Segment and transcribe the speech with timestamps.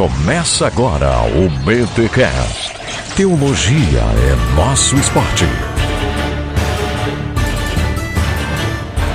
[0.00, 2.72] Começa agora o BTCast.
[3.14, 5.44] Teologia é nosso esporte.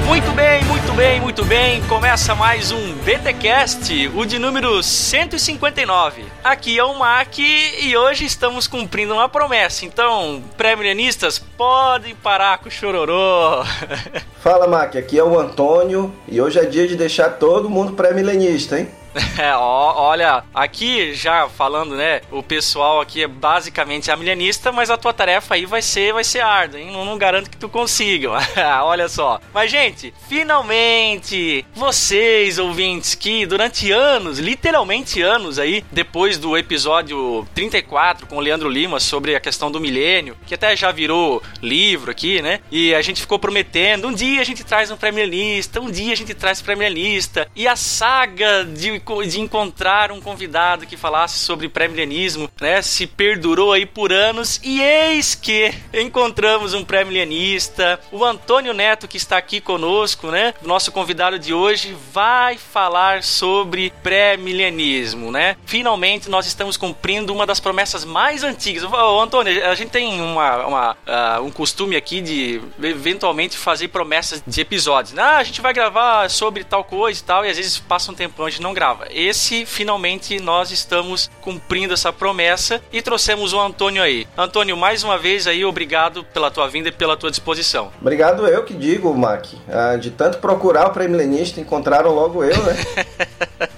[0.06, 1.82] Muito bem, muito bem, muito bem.
[1.88, 6.24] Começa mais um BTcast, o de número 159.
[6.44, 9.86] Aqui é o Mac e hoje estamos cumprindo uma promessa.
[9.86, 13.64] Então, pré-milenistas, podem parar com o chororô.
[14.40, 18.80] Fala, Mac, aqui é o Antônio e hoje é dia de deixar todo mundo pré-milenista,
[18.80, 18.88] hein?
[19.38, 22.22] É, ó, olha, aqui já falando, né?
[22.32, 26.40] O pessoal aqui é basicamente amilenista, mas a tua tarefa aí vai ser, vai ser
[26.40, 26.90] árdua, hein?
[26.90, 28.30] Não, não garanto que tu consiga.
[28.84, 29.42] olha só.
[29.54, 38.28] Mas, gente, finalmente, vocês ouvintes que durante anos, literalmente anos aí, depois do episódio 34
[38.28, 42.42] com o Leandro Lima sobre a questão do milênio, que até já virou livro aqui,
[42.42, 42.62] né?
[42.72, 46.18] E a gente ficou prometendo, um dia a gente traz um pré-milenista, um dia a
[46.18, 47.50] gente traz pré-milenista.
[47.54, 48.92] E a saga de
[49.28, 52.82] de encontrar um convidado que falasse sobre pré-milenismo, né?
[52.82, 59.18] Se perdurou aí por anos e eis que encontramos um pré-milenista, o Antônio Neto que
[59.18, 60.54] está aqui conosco, né?
[60.64, 65.56] Nosso convidado de hoje vai falar sobre pré-milenismo, né?
[65.66, 68.84] Finalmente nós estamos cumprindo uma das promessas mais antigas.
[68.84, 74.42] Ô, Antônio, a gente tem uma, uma uh, um costume aqui de eventualmente fazer promessas
[74.46, 75.18] de episódios.
[75.18, 78.16] Ah, a gente vai gravar sobre tal coisa e tal, e às vezes passa um
[78.16, 83.60] tempão a gente não grava esse finalmente nós estamos cumprindo essa promessa e trouxemos o
[83.60, 84.28] Antônio aí.
[84.38, 87.92] Antônio, mais uma vez aí, obrigado pela tua vinda e pela tua disposição.
[88.02, 89.46] Obrigado eu que digo, Mac.
[89.70, 92.76] Ah, de tanto procurar o pré-milenista, encontraram logo eu, né?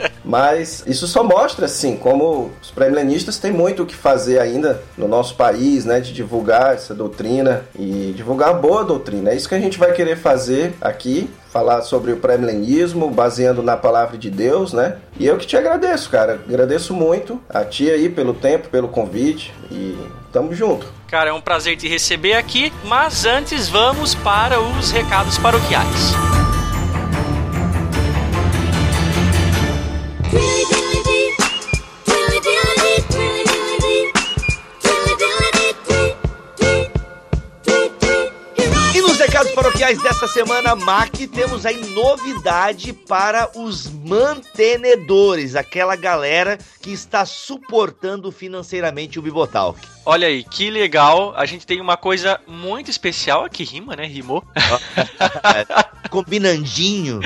[0.27, 5.07] Mas isso só mostra, assim, como os pré-milenistas têm muito o que fazer ainda no
[5.07, 6.01] nosso país, né?
[6.01, 9.31] De divulgar essa doutrina e divulgar a boa doutrina.
[9.31, 13.77] É isso que a gente vai querer fazer aqui, falar sobre o pré-milenismo, baseando na
[13.77, 14.97] palavra de Deus, né?
[15.17, 16.41] E eu que te agradeço, cara.
[16.45, 19.97] Agradeço muito a ti aí pelo tempo, pelo convite e
[20.33, 20.91] tamo junto.
[21.07, 26.46] Cara, é um prazer te receber aqui, mas antes vamos para os recados paroquiais.
[39.77, 47.25] Recados paroquiais desta semana, Mac, temos aí novidade para os mantenedores, aquela galera que está
[47.25, 49.79] suportando financeiramente o Bibotalk.
[50.05, 51.33] Olha aí, que legal.
[51.35, 54.05] A gente tem uma coisa muito especial aqui, rima, né?
[54.05, 54.43] Rimou.
[56.07, 57.19] Combinandinho.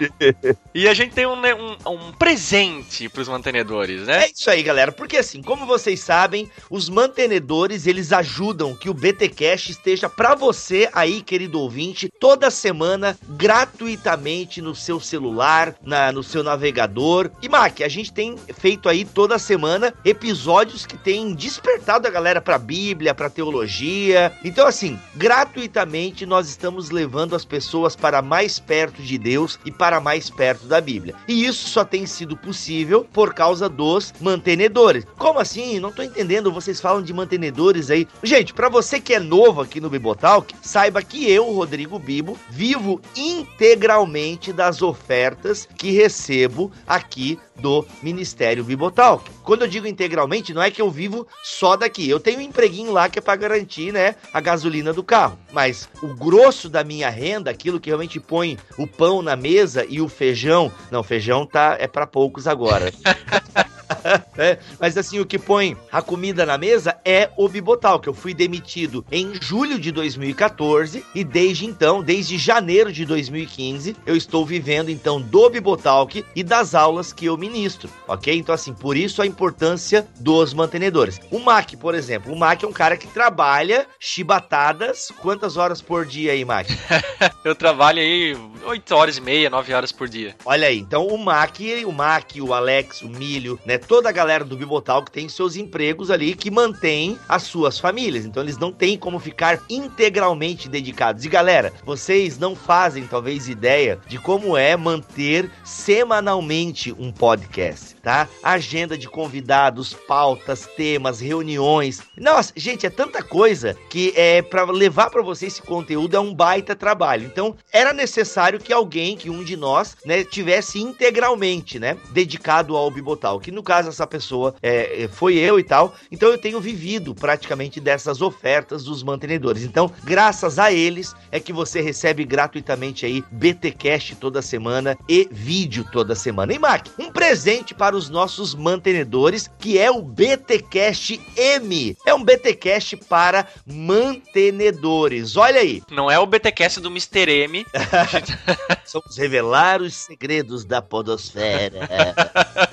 [0.74, 4.24] e a gente tem um, né, um, um presente para os mantenedores, né?
[4.24, 4.92] É isso aí, galera.
[4.92, 10.34] Porque assim, como vocês sabem, os mantenedores, eles ajudam que o BT Cash esteja para
[10.34, 17.30] você aí, querido ouvinte, toda semana, gratuitamente no seu celular, na, no seu navegador.
[17.42, 22.40] E, Mac, a gente tem feito aí toda semana episódios que têm despertado a galera
[22.40, 24.32] pra Bíblia, pra teologia.
[24.44, 30.00] Então, assim, gratuitamente nós estamos levando as pessoas para mais perto de Deus e para
[30.00, 31.14] mais perto da Bíblia.
[31.28, 35.06] E isso só tem sido possível por causa dos mantenedores.
[35.18, 35.78] Como assim?
[35.78, 36.52] Não tô entendendo.
[36.52, 38.06] Vocês falam de mantenedores aí.
[38.22, 43.00] Gente, para você que é novo aqui no Bibotalk, saiba que eu, Rodrigo Bibo, vivo
[43.16, 49.30] integralmente das ofertas que recebo aqui do Ministério Bibotalk.
[49.42, 52.08] Quando eu digo integralmente, não é que eu vivo só daqui.
[52.08, 55.38] Eu tenho um empreguinho lá que é para garantir, né, a gasolina do carro.
[55.52, 60.00] Mas o grosso da minha renda, aquilo que realmente põe o pão na mesa e
[60.00, 62.92] o feijão, não, feijão tá é para poucos agora.
[64.36, 68.14] é, mas assim, o que põe a comida na mesa é o Bibotal, que eu
[68.14, 74.44] fui demitido em julho de 2014 e desde então, desde janeiro de 2015, eu estou
[74.44, 78.36] vivendo então do Bibotalk e das aulas que eu ministro, ok?
[78.36, 81.20] Então assim, por isso a importância dos mantenedores.
[81.30, 86.04] O Mac, por exemplo, o Mac é um cara que trabalha chibatadas, quantas horas por
[86.04, 86.66] dia aí, Mac?
[87.44, 90.34] eu trabalho aí 8 horas e meia, 9 horas por dia.
[90.44, 94.44] Olha aí, então o Mac, o Mac, o Alex, o Milho, né, toda a galera
[94.44, 98.24] do Bibotal que tem seus empregos ali que mantém as suas famílias.
[98.24, 101.24] Então eles não têm como ficar integralmente dedicados.
[101.24, 108.28] E galera, vocês não fazem talvez ideia de como é manter semanalmente um podcast tá?
[108.40, 112.02] Agenda de convidados, pautas, temas, reuniões.
[112.16, 116.32] Nossa, gente, é tanta coisa que é para levar para você esse conteúdo é um
[116.32, 117.26] baita trabalho.
[117.26, 122.88] Então, era necessário que alguém, que um de nós, né, tivesse integralmente, né, dedicado ao
[122.92, 123.40] Bibotal.
[123.40, 125.92] Que no caso, essa pessoa é, é, foi eu e tal.
[126.12, 129.64] Então, eu tenho vivido praticamente dessas ofertas dos mantenedores.
[129.64, 135.84] Então, graças a eles, é que você recebe gratuitamente aí BTcast toda semana e vídeo
[135.90, 136.54] toda semana.
[136.54, 141.96] E Mac, um presente para os nossos mantenedores, que é o BTcast M.
[142.06, 145.36] É um BTcast para mantenedores.
[145.36, 145.82] Olha aí.
[145.90, 147.30] Não é o BTcast do Mr.
[147.30, 147.66] M.
[148.92, 151.88] Vamos revelar os segredos da podosfera.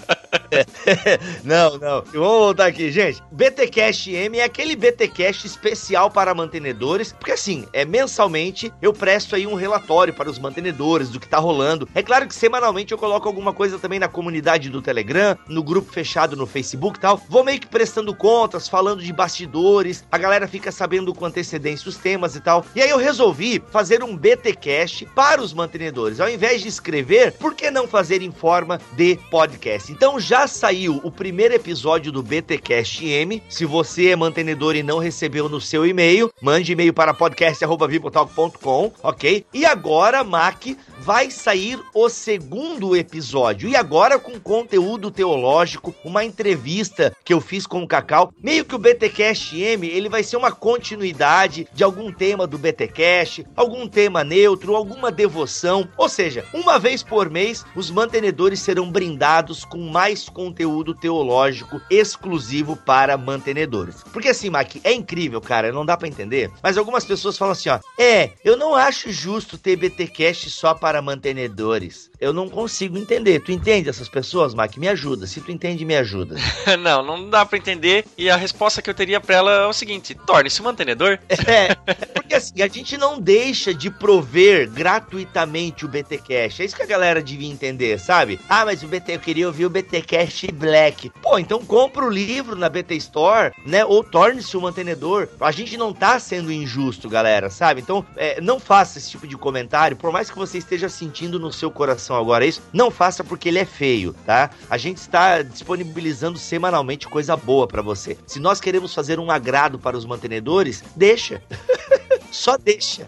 [1.43, 2.03] não, não.
[2.03, 3.21] Vamos voltar aqui, gente.
[3.31, 9.45] BTcast M é aquele BTcast especial para mantenedores, porque assim, é mensalmente eu presto aí
[9.47, 11.87] um relatório para os mantenedores do que tá rolando.
[11.93, 15.91] É claro que semanalmente eu coloco alguma coisa também na comunidade do Telegram, no grupo
[15.91, 17.21] fechado no Facebook e tal.
[17.29, 21.97] Vou meio que prestando contas, falando de bastidores, a galera fica sabendo com antecedência os
[21.97, 22.65] temas e tal.
[22.75, 26.19] E aí eu resolvi fazer um BTcast para os mantenedores.
[26.19, 29.91] Ao invés de escrever, por que não fazer em forma de podcast?
[29.91, 33.41] Então já saiu o primeiro episódio do BTcast M.
[33.49, 39.45] Se você é mantenedor e não recebeu no seu e-mail, mande e-mail para podcast@vipotalk.com, OK?
[39.53, 40.65] E agora, Mac,
[40.99, 43.67] vai sair o segundo episódio.
[43.67, 48.33] E agora com conteúdo teológico, uma entrevista que eu fiz com o Cacau.
[48.41, 53.45] Meio que o BTcast M, ele vai ser uma continuidade de algum tema do BTcast,
[53.55, 55.87] algum tema neutro, alguma devoção.
[55.97, 62.75] Ou seja, uma vez por mês, os mantenedores serão brindados com mais conteúdo teológico exclusivo
[62.75, 64.03] para mantenedores.
[64.11, 66.51] Porque assim, Mac, é incrível, cara, não dá para entender.
[66.61, 71.01] Mas algumas pessoas falam assim, ó, é, eu não acho justo ter BTcast só para
[71.01, 72.09] mantenedores.
[72.23, 73.41] Eu não consigo entender.
[73.41, 74.77] Tu entende essas pessoas, Mac?
[74.77, 75.27] Me ajuda.
[75.27, 76.37] Se tu entende, me ajuda.
[76.79, 78.05] não, não dá para entender.
[78.17, 81.19] E a resposta que eu teria para ela é o seguinte: torne-se um mantenedor.
[81.45, 81.75] É,
[82.13, 86.61] porque assim, a gente não deixa de prover gratuitamente o BTcast.
[86.61, 88.39] É isso que a galera devia entender, sabe?
[88.47, 91.09] Ah, mas o BT, eu queria ouvir o BTcast Black.
[91.21, 93.83] Pô, então compra o livro na BT Store, né?
[93.83, 95.27] Ou torne-se um mantenedor.
[95.41, 97.81] A gente não tá sendo injusto, galera, sabe?
[97.81, 101.51] Então, é, não faça esse tipo de comentário, por mais que você esteja sentindo no
[101.51, 104.49] seu coração agora isso, não faça porque ele é feio, tá?
[104.69, 108.17] A gente está disponibilizando semanalmente coisa boa para você.
[108.25, 111.41] Se nós queremos fazer um agrado para os mantenedores, deixa.
[112.31, 113.07] Só deixa.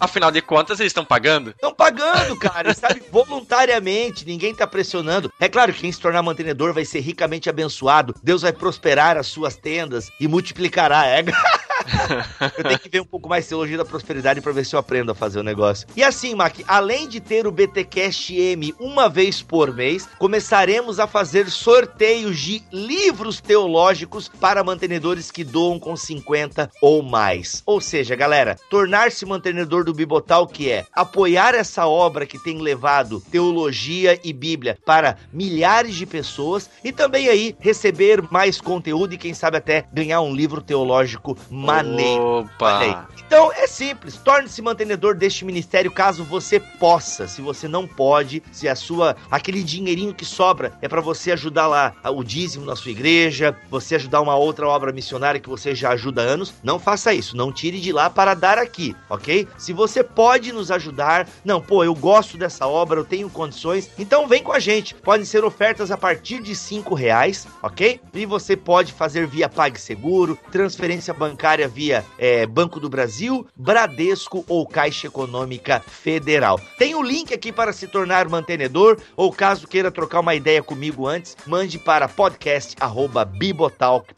[0.00, 1.50] Afinal de contas, eles estão pagando?
[1.50, 3.02] Estão pagando, cara, sabe?
[3.12, 5.30] Voluntariamente, ninguém tá pressionando.
[5.38, 8.14] É claro que quem se tornar mantenedor vai ser ricamente abençoado.
[8.22, 11.06] Deus vai prosperar as suas tendas e multiplicará.
[11.06, 11.22] É.
[12.58, 15.12] eu tenho que ver um pouco mais teologia da prosperidade para ver se eu aprendo
[15.12, 15.86] a fazer o negócio.
[15.96, 21.06] E assim, Mac, além de ter o BTcast M uma vez por mês, começaremos a
[21.06, 27.62] fazer sorteios de livros teológicos para mantenedores que doam com 50 ou mais.
[27.66, 33.20] Ou seja, galera, tornar-se mantenedor do Bibotal que é apoiar essa obra que tem levado
[33.30, 39.34] teologia e Bíblia para milhares de pessoas e também aí receber mais conteúdo e quem
[39.34, 41.36] sabe até ganhar um livro teológico
[41.76, 42.40] maneiro.
[42.40, 43.08] Opa!
[43.26, 47.26] Então é simples, torne-se mantenedor deste ministério caso você possa.
[47.26, 51.66] Se você não pode, se a sua aquele dinheirinho que sobra é para você ajudar
[51.66, 55.90] lá o dízimo na sua igreja, você ajudar uma outra obra missionária que você já
[55.90, 59.48] ajuda há anos, não faça isso, não tire de lá para dar aqui, ok?
[59.58, 64.28] Se você pode nos ajudar, não, pô, eu gosto dessa obra, eu tenho condições, então
[64.28, 64.94] vem com a gente.
[64.94, 68.00] Podem ser ofertas a partir de cinco reais, ok?
[68.12, 74.66] E você pode fazer via PagSeguro, transferência bancária via é, Banco do Brasil, Bradesco ou
[74.66, 76.60] Caixa Econômica Federal.
[76.78, 81.06] Tem o link aqui para se tornar mantenedor ou caso queira trocar uma ideia comigo
[81.06, 82.08] antes, mande para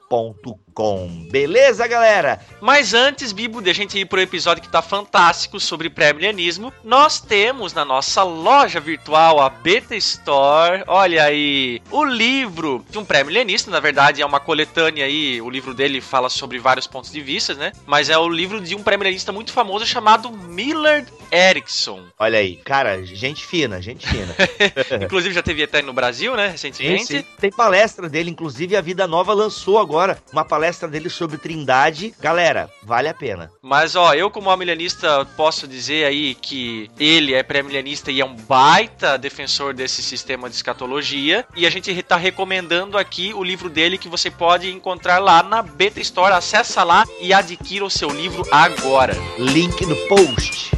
[0.09, 1.29] podcast@bibotalk.com.
[1.31, 2.41] Beleza, galera?
[2.61, 7.21] Mas antes, Bibo, de a gente ir pro episódio que tá fantástico sobre pré-milenismo, nós
[7.21, 13.71] temos na nossa loja virtual, a Beta Store, olha aí, o livro de um pré-milenista,
[13.71, 17.55] na verdade é uma coletânea aí, o livro dele fala sobre vários pontos de vista,
[17.55, 17.73] né?
[17.87, 22.05] Mas é o livro de um pré-milenista muito famoso chamado Millard Erickson.
[22.19, 24.35] Olha aí, cara, gente fina, gente fina.
[25.03, 27.07] inclusive já teve até no Brasil, né, recentemente.
[27.07, 27.25] Sim, sim.
[27.41, 29.96] Tem palestra dele, inclusive a Vida Nova lançou agora
[30.33, 32.15] uma palestra dele sobre Trindade.
[32.21, 33.50] Galera, vale a pena.
[33.62, 38.35] Mas ó, eu como amilenista posso dizer aí que ele é pré-milenista e é um
[38.35, 43.99] baita defensor desse sistema de escatologia e a gente tá recomendando aqui o livro dele
[43.99, 46.35] que você pode encontrar lá na Beta Store.
[46.35, 49.15] Acessa lá e adquira o seu livro agora.
[49.38, 50.71] Link no post.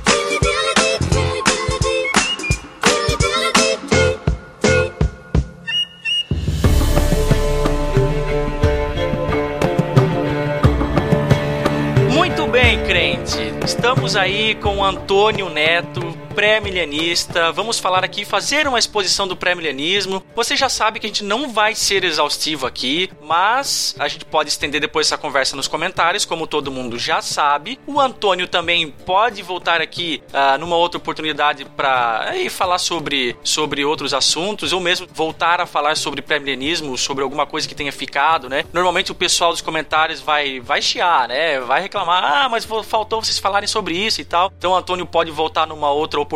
[13.78, 16.00] Estamos aí com o Antônio Neto,
[16.38, 17.50] pré-milenista.
[17.50, 20.22] Vamos falar aqui, fazer uma exposição do pré-milenismo.
[20.36, 24.48] Você já sabe que a gente não vai ser exaustivo aqui, mas a gente pode
[24.48, 27.80] estender depois essa conversa nos comentários, como todo mundo já sabe.
[27.88, 34.14] O Antônio também pode voltar aqui uh, numa outra oportunidade para falar sobre, sobre outros
[34.14, 38.64] assuntos, ou mesmo voltar a falar sobre pré-milenismo, sobre alguma coisa que tenha ficado, né?
[38.72, 41.58] Normalmente o pessoal dos comentários vai, vai chiar, né?
[41.58, 44.52] Vai reclamar, ah, mas faltou vocês falarem sobre isso e tal.
[44.56, 46.27] Então o Antônio pode voltar numa outra oportunidade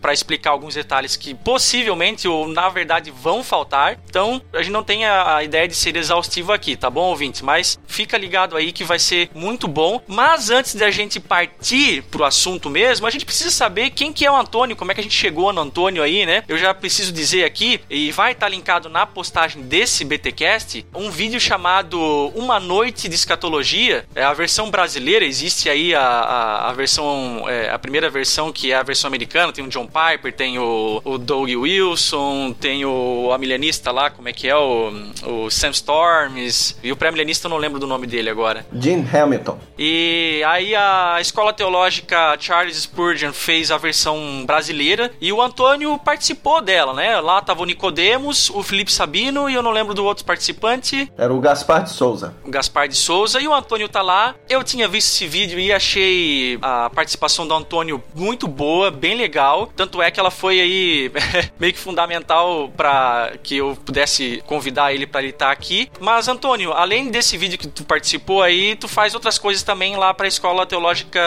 [0.00, 3.98] para explicar alguns detalhes que possivelmente ou na verdade vão faltar.
[4.08, 7.44] Então a gente não tem a, ideia de ser exaustivo aqui, tá bom, ouvinte?
[7.44, 10.00] Mas fica ligado aí que vai ser muito bom.
[10.06, 14.24] Mas antes de a gente partir pro assunto mesmo, a gente precisa saber quem que
[14.24, 16.44] é o Antônio, como é que a gente chegou no Antônio aí, né?
[16.48, 21.10] Eu já preciso dizer aqui, e vai estar tá linkado na postagem desse BTcast, um
[21.10, 21.98] vídeo chamado
[22.34, 24.04] Uma Noite de Escatologia.
[24.14, 28.72] É a versão brasileira, existe aí a, a, a versão, é, a primeira versão que
[28.72, 33.30] é a versão americano, tem o John Piper, tem o, o Doug Wilson, tem o
[33.32, 34.92] amilenista lá, como é que é, o,
[35.24, 38.66] o Sam Storms, e o pré-milenista eu não lembro do nome dele agora.
[38.72, 39.58] Jim Hamilton.
[39.78, 46.60] E aí a Escola Teológica Charles Spurgeon fez a versão brasileira e o Antônio participou
[46.60, 47.20] dela, né?
[47.20, 51.10] Lá tava o Nicodemos, o Felipe Sabino e eu não lembro do outro participante.
[51.16, 52.34] Era o Gaspar de Souza.
[52.44, 54.34] O Gaspar de Souza e o Antônio tá lá.
[54.48, 59.70] Eu tinha visto esse vídeo e achei a participação do Antônio muito boa, bem legal.
[59.76, 61.12] Tanto é que ela foi aí
[61.60, 65.90] meio que fundamental para que eu pudesse convidar ele para ele estar tá aqui.
[66.00, 70.14] Mas, Antônio, além desse vídeo que tu participou aí, tu faz outras coisas também lá
[70.14, 71.20] para a Escola Teológica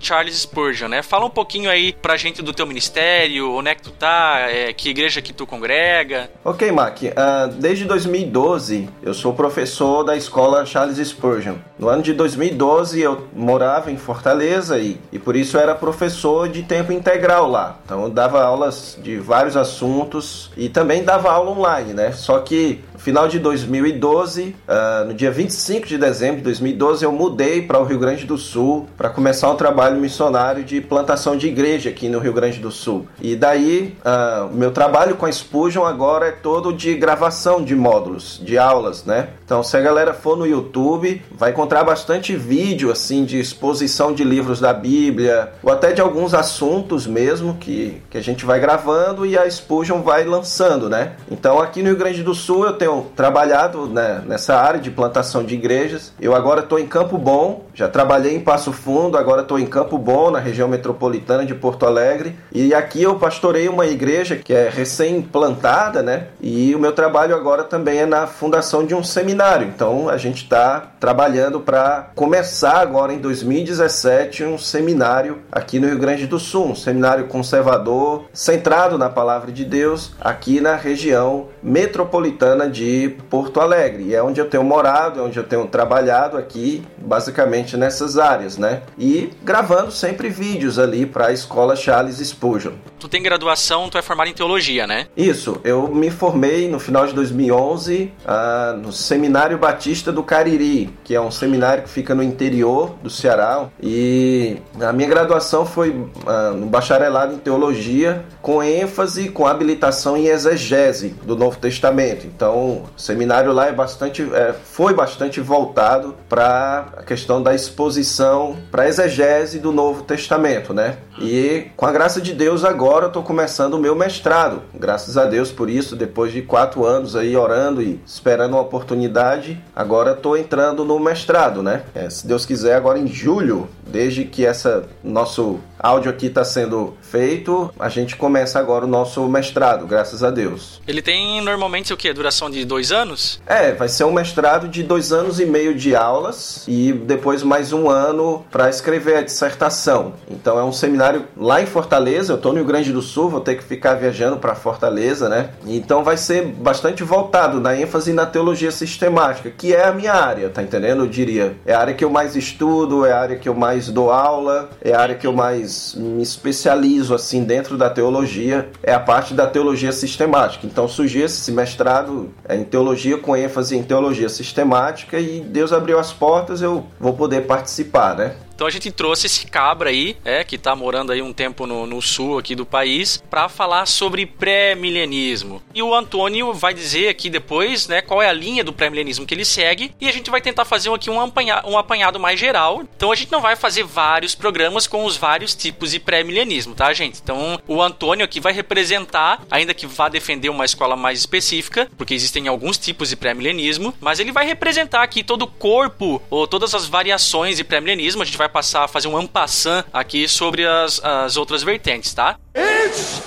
[0.00, 1.02] Charles Spurgeon, né?
[1.04, 4.72] Fala um pouquinho aí pra gente do teu ministério, onde é que tu tá, é,
[4.72, 6.28] que igreja que tu congrega.
[6.44, 6.98] Ok, Mac.
[7.00, 11.58] Uh, desde 2012, eu sou professor da Escola Charles Spurgeon.
[11.78, 16.64] No ano de 2012, eu morava em Fortaleza e, e por isso era professor de
[16.64, 17.09] tempo integral
[17.48, 17.76] lá.
[17.84, 22.12] Então eu dava aulas de vários assuntos e também dava aula online, né?
[22.12, 27.10] Só que final de 2012, uh, ah, no dia 25 de dezembro de 2012, eu
[27.10, 31.48] mudei para o Rio Grande do Sul para começar um trabalho missionário de plantação de
[31.48, 33.06] igreja aqui no Rio Grande do Sul.
[33.20, 38.40] E daí, uh, meu trabalho com a Spurgeon agora é todo de gravação de módulos,
[38.44, 39.30] de aulas, né?
[39.44, 44.22] Então, se a galera for no YouTube, vai encontrar bastante vídeo assim de exposição de
[44.24, 49.24] livros da Bíblia, ou até de alguns assuntos mesmo que, que a gente vai gravando
[49.24, 51.14] e a Spurgeon vai lançando, né?
[51.30, 54.90] Então, aqui no Rio Grande do Sul eu tenho tenho trabalhado né, nessa área de
[54.90, 56.12] plantação de igrejas.
[56.20, 59.96] Eu agora estou em Campo Bom, já trabalhei em Passo Fundo, agora estou em Campo
[59.96, 62.36] Bom, na região metropolitana de Porto Alegre.
[62.52, 66.26] E aqui eu pastorei uma igreja que é recém-plantada, né?
[66.40, 69.68] E o meu trabalho agora também é na fundação de um seminário.
[69.68, 75.98] Então a gente está trabalhando para começar agora em 2017 um seminário aqui no Rio
[75.98, 82.68] Grande do Sul, um seminário conservador, centrado na palavra de Deus, aqui na região metropolitana
[82.68, 84.04] de de Porto Alegre.
[84.04, 88.56] E é onde eu tenho morado, é onde eu tenho trabalhado aqui, basicamente nessas áreas,
[88.56, 88.80] né?
[88.98, 92.72] E gravando sempre vídeos ali para a escola Charles Spurgeon.
[93.00, 95.06] Tu tem graduação, tu é formado em teologia, né?
[95.16, 100.90] Isso, eu me formei no final de 2011 uh, ah, no Seminário Batista do Cariri,
[101.02, 103.70] que é um seminário que fica no interior do Ceará.
[103.82, 110.26] E a minha graduação foi uh, no bacharelado em teologia, com ênfase, com habilitação em
[110.26, 112.26] exegese do Novo Testamento.
[112.26, 118.58] Então, o seminário lá é bastante, é, foi bastante voltado para a questão da exposição,
[118.70, 120.98] para exegese do Novo Testamento, né?
[121.18, 124.62] E com a graça de Deus agora eu estou começando o meu mestrado.
[124.74, 129.62] Graças a Deus por isso, depois de quatro anos aí orando e esperando uma oportunidade,
[129.74, 131.84] agora estou entrando no mestrado, né?
[131.94, 136.94] É, se Deus quiser, agora em julho, desde que essa nosso áudio aqui está sendo
[137.00, 140.80] feito, a gente começa agora o nosso mestrado, graças a Deus.
[140.86, 142.12] Ele tem normalmente o que?
[142.12, 143.40] Duração de dois anos?
[143.46, 147.72] É, vai ser um mestrado de dois anos e meio de aulas e depois mais
[147.72, 150.14] um ano para escrever a dissertação.
[150.30, 153.40] Então é um seminário lá em Fortaleza, eu estou no Rio Grande do Sul, vou
[153.40, 155.50] ter que ficar viajando para Fortaleza, né?
[155.66, 160.50] Então vai ser bastante voltado na ênfase na teologia sistemática, que é a minha área,
[160.50, 161.04] tá entendendo?
[161.04, 161.56] Eu diria.
[161.64, 164.70] É a área que eu mais estudo, é a área que eu mais dou aula,
[164.82, 169.00] é a área que eu mais mais me especializo assim dentro da teologia é a
[169.00, 170.66] parte da teologia sistemática.
[170.66, 176.12] Então surgiu esse mestrado em teologia com ênfase em teologia sistemática e Deus abriu as
[176.12, 178.34] portas, eu vou poder participar, né?
[178.60, 181.86] Então a gente trouxe esse cabra aí, é, que tá morando aí um tempo no,
[181.86, 185.62] no sul aqui do país, para falar sobre pré-milenismo.
[185.74, 189.32] E o Antônio vai dizer aqui depois, né, qual é a linha do pré-milenismo que
[189.32, 192.82] ele segue, e a gente vai tentar fazer aqui um, apanha um apanhado mais geral.
[192.94, 196.92] Então a gente não vai fazer vários programas com os vários tipos de pré-milenismo, tá,
[196.92, 197.18] gente?
[197.18, 202.12] Então o Antônio aqui vai representar, ainda que vá defender uma escola mais específica, porque
[202.12, 206.74] existem alguns tipos de pré-milenismo, mas ele vai representar aqui todo o corpo ou todas
[206.74, 208.20] as variações de pré-milenismo.
[208.20, 212.36] A gente vai passar a fazer um ampassan aqui sobre as, as outras vertentes, tá?
[212.54, 213.22] It's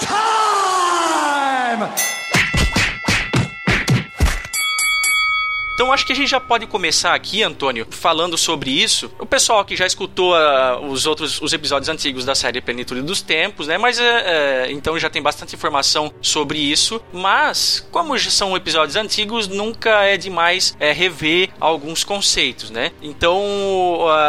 [0.00, 2.11] time!
[5.82, 9.10] Então acho que a gente já pode começar aqui, Antônio, falando sobre isso.
[9.18, 13.20] O pessoal que já escutou uh, os outros os episódios antigos da série Plenitude dos
[13.20, 13.76] Tempos, né?
[13.76, 17.02] Mas uh, uh, então já tem bastante informação sobre isso.
[17.12, 22.92] Mas como já são episódios antigos, nunca é demais é, rever alguns conceitos, né?
[23.02, 23.42] Então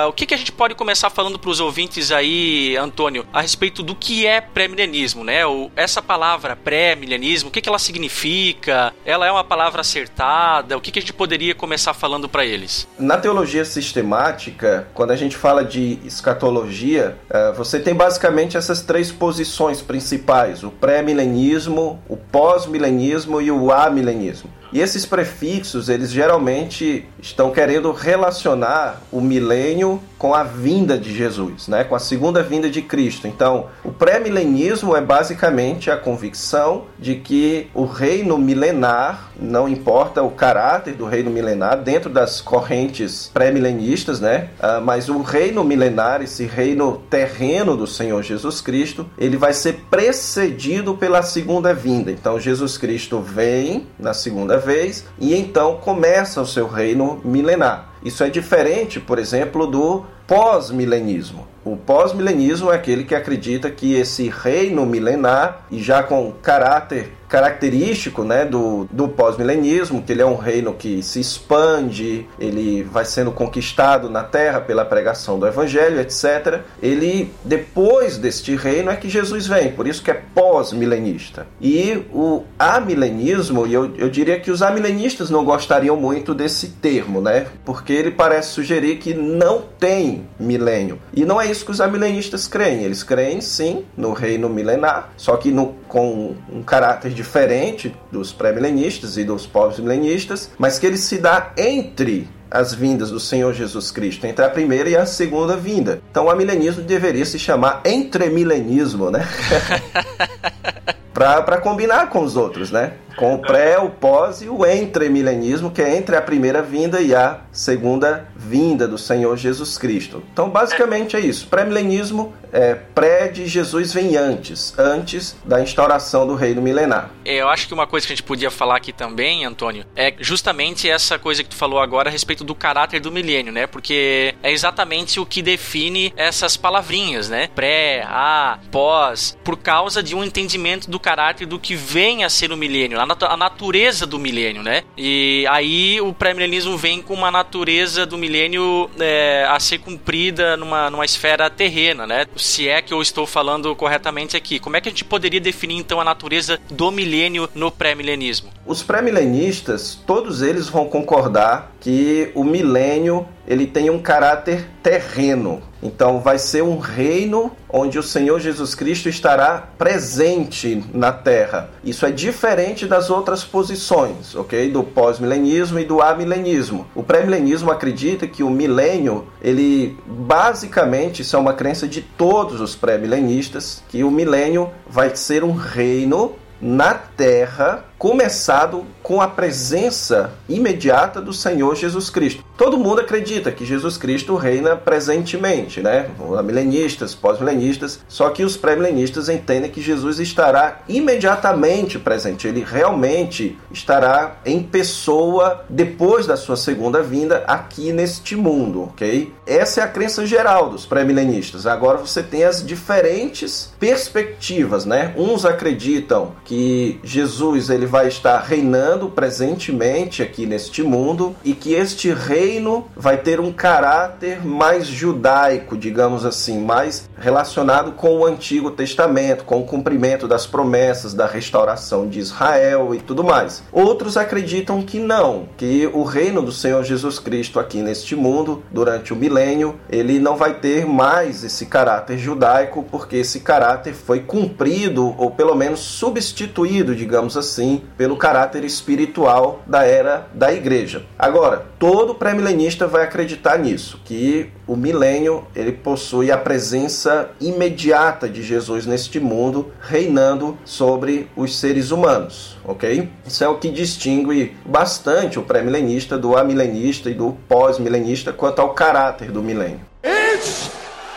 [0.08, 3.84] o que, que a gente pode começar falando para os ouvintes aí, Antônio, a respeito
[3.84, 5.46] do que é pré-milenismo, né?
[5.46, 8.92] O, essa palavra pré-milenismo, o que, que ela significa?
[9.06, 10.76] Ela é uma palavra acertada?
[10.76, 12.88] O que, que a gente poderia poderia começar falando para eles?
[12.98, 19.12] Na teologia sistemática, quando a gente fala de escatologia, é, você tem basicamente essas três
[19.12, 24.50] posições principais: o pré-milenismo, o pós-milenismo e o amilenismo.
[24.74, 31.68] E esses prefixos, eles geralmente estão querendo relacionar o milênio com a vinda de Jesus,
[31.68, 31.84] né?
[31.84, 33.28] com a segunda vinda de Cristo.
[33.28, 40.32] Então, o pré-milenismo é basicamente a convicção de que o reino milenar, não importa o
[40.32, 44.50] caráter do reino milenar, dentro das correntes pré-milenistas, né?
[44.58, 49.84] Uh, mas o reino milenar, esse reino terreno do Senhor Jesus Cristo, ele vai ser
[49.92, 52.10] precedido pela segunda vinda.
[52.10, 57.94] Então, Jesus Cristo vem na segunda vez e então começa o seu reino milenar.
[58.04, 61.53] Isso é diferente, por exemplo, do pós-milenismo.
[61.66, 68.24] O pós-milenismo é aquele que acredita que esse reino milenar, e já com caráter característico
[68.24, 73.32] né, do, do pós-milenismo, que ele é um reino que se expande, ele vai sendo
[73.32, 76.62] conquistado na terra pela pregação do evangelho, etc.
[76.80, 81.48] Ele, depois deste reino, é que Jesus vem, por isso que é pós-milenista.
[81.60, 87.20] E o amilenismo, e eu, eu diria que os amilenistas não gostariam muito desse termo,
[87.20, 87.48] né?
[87.66, 91.00] Porque ele parece sugerir que não tem milênio.
[91.12, 92.84] E não é isso que os amilenistas creem.
[92.84, 99.18] Eles creem sim no reino milenar, só que no, com um caráter diferente dos pré-milenistas
[99.18, 104.26] e dos pós-milenistas, mas que ele se dá entre as vindas do Senhor Jesus Cristo,
[104.26, 106.02] entre a primeira e a segunda vinda.
[106.12, 109.28] Então, o amilenismo deveria se chamar entremilenismo, né?
[111.14, 112.94] para combinar com os outros, né?
[113.16, 117.14] Com o pré, o pós e o entremilenismo, que é entre a primeira vinda e
[117.14, 120.24] a segunda vinda do Senhor Jesus Cristo.
[120.34, 121.48] Então, basicamente é isso.
[121.48, 127.10] Pré-milenismo é pré de Jesus vem antes, antes da instauração do reino milenar.
[127.26, 130.14] É, eu acho que uma coisa que a gente podia falar aqui também, Antônio, é
[130.20, 133.66] justamente essa coisa que tu falou agora a respeito do caráter do milênio, né?
[133.66, 137.50] Porque é exatamente o que define essas palavrinhas, né?
[137.56, 142.52] Pré, a, pós, por causa de um entendimento do caráter do que vem a ser
[142.52, 144.84] o milênio a, nat a natureza do milênio, né?
[144.98, 150.90] E aí o pré-milenismo vem com uma natureza do milênio é, a ser cumprida numa,
[150.90, 152.26] numa esfera terrena, né?
[152.36, 154.60] Se é que eu estou falando corretamente aqui.
[154.60, 158.50] Como é que a gente poderia definir então a natureza do milênio no pré-milenismo?
[158.66, 165.62] Os pré-milenistas, todos eles vão concordar que o milênio ele tem um caráter terreno.
[165.84, 171.70] Então vai ser um reino onde o Senhor Jesus Cristo estará presente na terra.
[171.84, 174.72] Isso é diferente das outras posições, OK?
[174.72, 176.88] Do pós-milenismo e do amilenismo.
[176.96, 182.76] O pré-milenismo acredita que o milênio, ele basicamente isso é uma crença de todos os
[182.76, 191.22] pré-milenistas, que o milênio vai ser um reino na terra começado com a presença imediata
[191.22, 192.44] do Senhor Jesus Cristo.
[192.58, 196.10] Todo mundo acredita que Jesus Cristo reina presentemente, né?
[196.44, 202.46] Milenistas, pós-milenistas, só que os pré-milenistas entendem que Jesus estará imediatamente presente.
[202.46, 209.34] Ele realmente estará em pessoa depois da sua segunda vinda aqui neste mundo, ok?
[209.48, 211.66] Essa é a crença geral dos pré-milenistas.
[211.66, 215.14] Agora você tem as diferentes perspectivas, né?
[215.18, 222.12] Uns acreditam que Jesus ele vai estar reinando presentemente aqui neste mundo e que este
[222.12, 229.44] reino vai ter um caráter mais judaico, digamos assim, mais relacionado com o Antigo Testamento,
[229.44, 233.62] com o cumprimento das promessas da restauração de Israel e tudo mais.
[233.72, 239.14] Outros acreditam que não, que o reino do Senhor Jesus Cristo aqui neste mundo, durante
[239.14, 245.14] o milênio, ele não vai ter mais esse caráter judaico, porque esse caráter foi cumprido
[245.16, 251.06] ou pelo menos substituído, digamos assim, pelo caráter espiritual da era da igreja.
[251.18, 258.42] Agora, todo pré-milenista vai acreditar nisso, que o milênio ele possui a presença imediata de
[258.42, 263.10] Jesus neste mundo, reinando sobre os seres humanos, ok?
[263.26, 268.74] Isso é o que distingue bastante o pré-milenista do amilenista e do pós-milenista quanto ao
[268.74, 269.82] caráter do milênio.
[270.04, 270.70] It's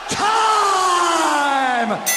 [0.09, 2.15] time!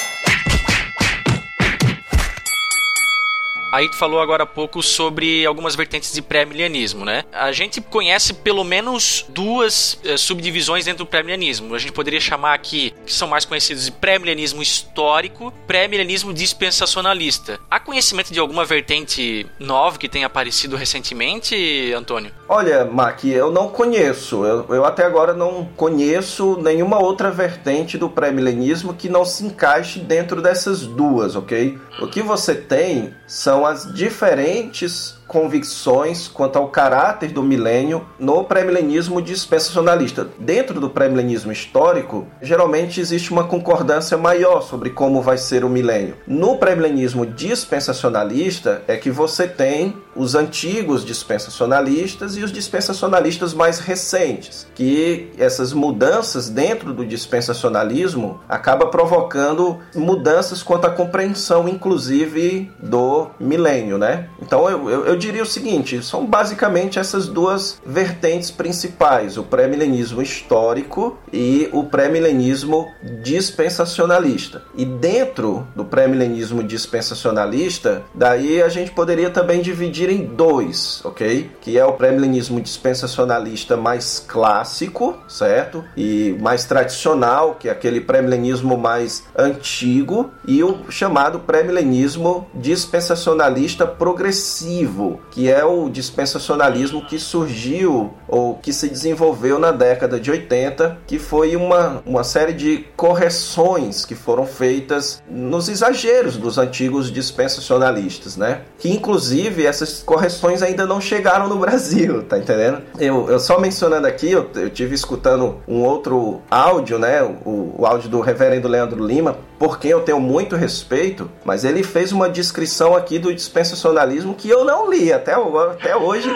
[3.71, 7.23] Aí tu falou agora há pouco sobre algumas vertentes de pré-milenismo, né?
[7.31, 11.75] A gente conhece pelo menos duas é, subdivisões dentro do pré-milenismo.
[11.75, 17.59] A gente poderia chamar aqui, que são mais conhecidos de pré-milenismo histórico, pré-milenismo dispensacionalista.
[17.69, 22.31] Há conhecimento de alguma vertente nova que tenha aparecido recentemente, Antônio?
[22.47, 24.45] Olha, Mac, eu não conheço.
[24.45, 29.99] Eu, eu até agora não conheço nenhuma outra vertente do pré-milenismo que não se encaixe
[29.99, 31.77] dentro dessas duas, ok?
[32.01, 39.21] O que você tem são as diferentes convicções quanto ao caráter do milênio no pré-milenismo
[39.21, 40.27] dispensacionalista.
[40.39, 46.15] Dentro do pré-milenismo histórico, geralmente existe uma concordância maior sobre como vai ser o milênio.
[46.27, 54.67] No pré-milenismo dispensacionalista é que você tem os antigos dispensacionalistas e os dispensacionalistas mais recentes,
[54.73, 63.97] que essas mudanças dentro do dispensacionalismo acaba provocando mudanças quanto à compreensão, inclusive, do milênio,
[63.97, 64.27] né?
[64.41, 71.17] Então eu, eu, diria o seguinte: são basicamente essas duas vertentes principais, o pré-milenismo histórico
[71.31, 72.87] e o pré-milenismo
[73.21, 74.63] dispensacionalista.
[74.75, 81.51] E dentro do pré-milenismo dispensacionalista, daí a gente poderia também dividir em dois, ok?
[81.61, 85.83] Que é o pré-milenismo dispensacionalista mais clássico, certo?
[85.95, 95.08] E mais tradicional, que é aquele pré-milenismo mais antigo, e o chamado pré-milenismo dispensacionalista progressivo
[95.31, 101.17] que é o dispensacionalismo que surgiu ou que se desenvolveu na década de 80, que
[101.17, 108.61] foi uma, uma série de correções que foram feitas nos exageros dos antigos dispensacionalistas, né?
[108.77, 112.81] Que inclusive essas correções ainda não chegaram no Brasil, tá entendendo?
[112.99, 117.23] Eu, eu só mencionando aqui, eu, eu tive escutando um outro áudio, né?
[117.23, 121.83] O, o áudio do reverendo Leandro Lima, por quem eu tenho muito respeito, mas ele
[121.83, 126.29] fez uma descrição aqui do dispensacionalismo que eu não li até, até hoje.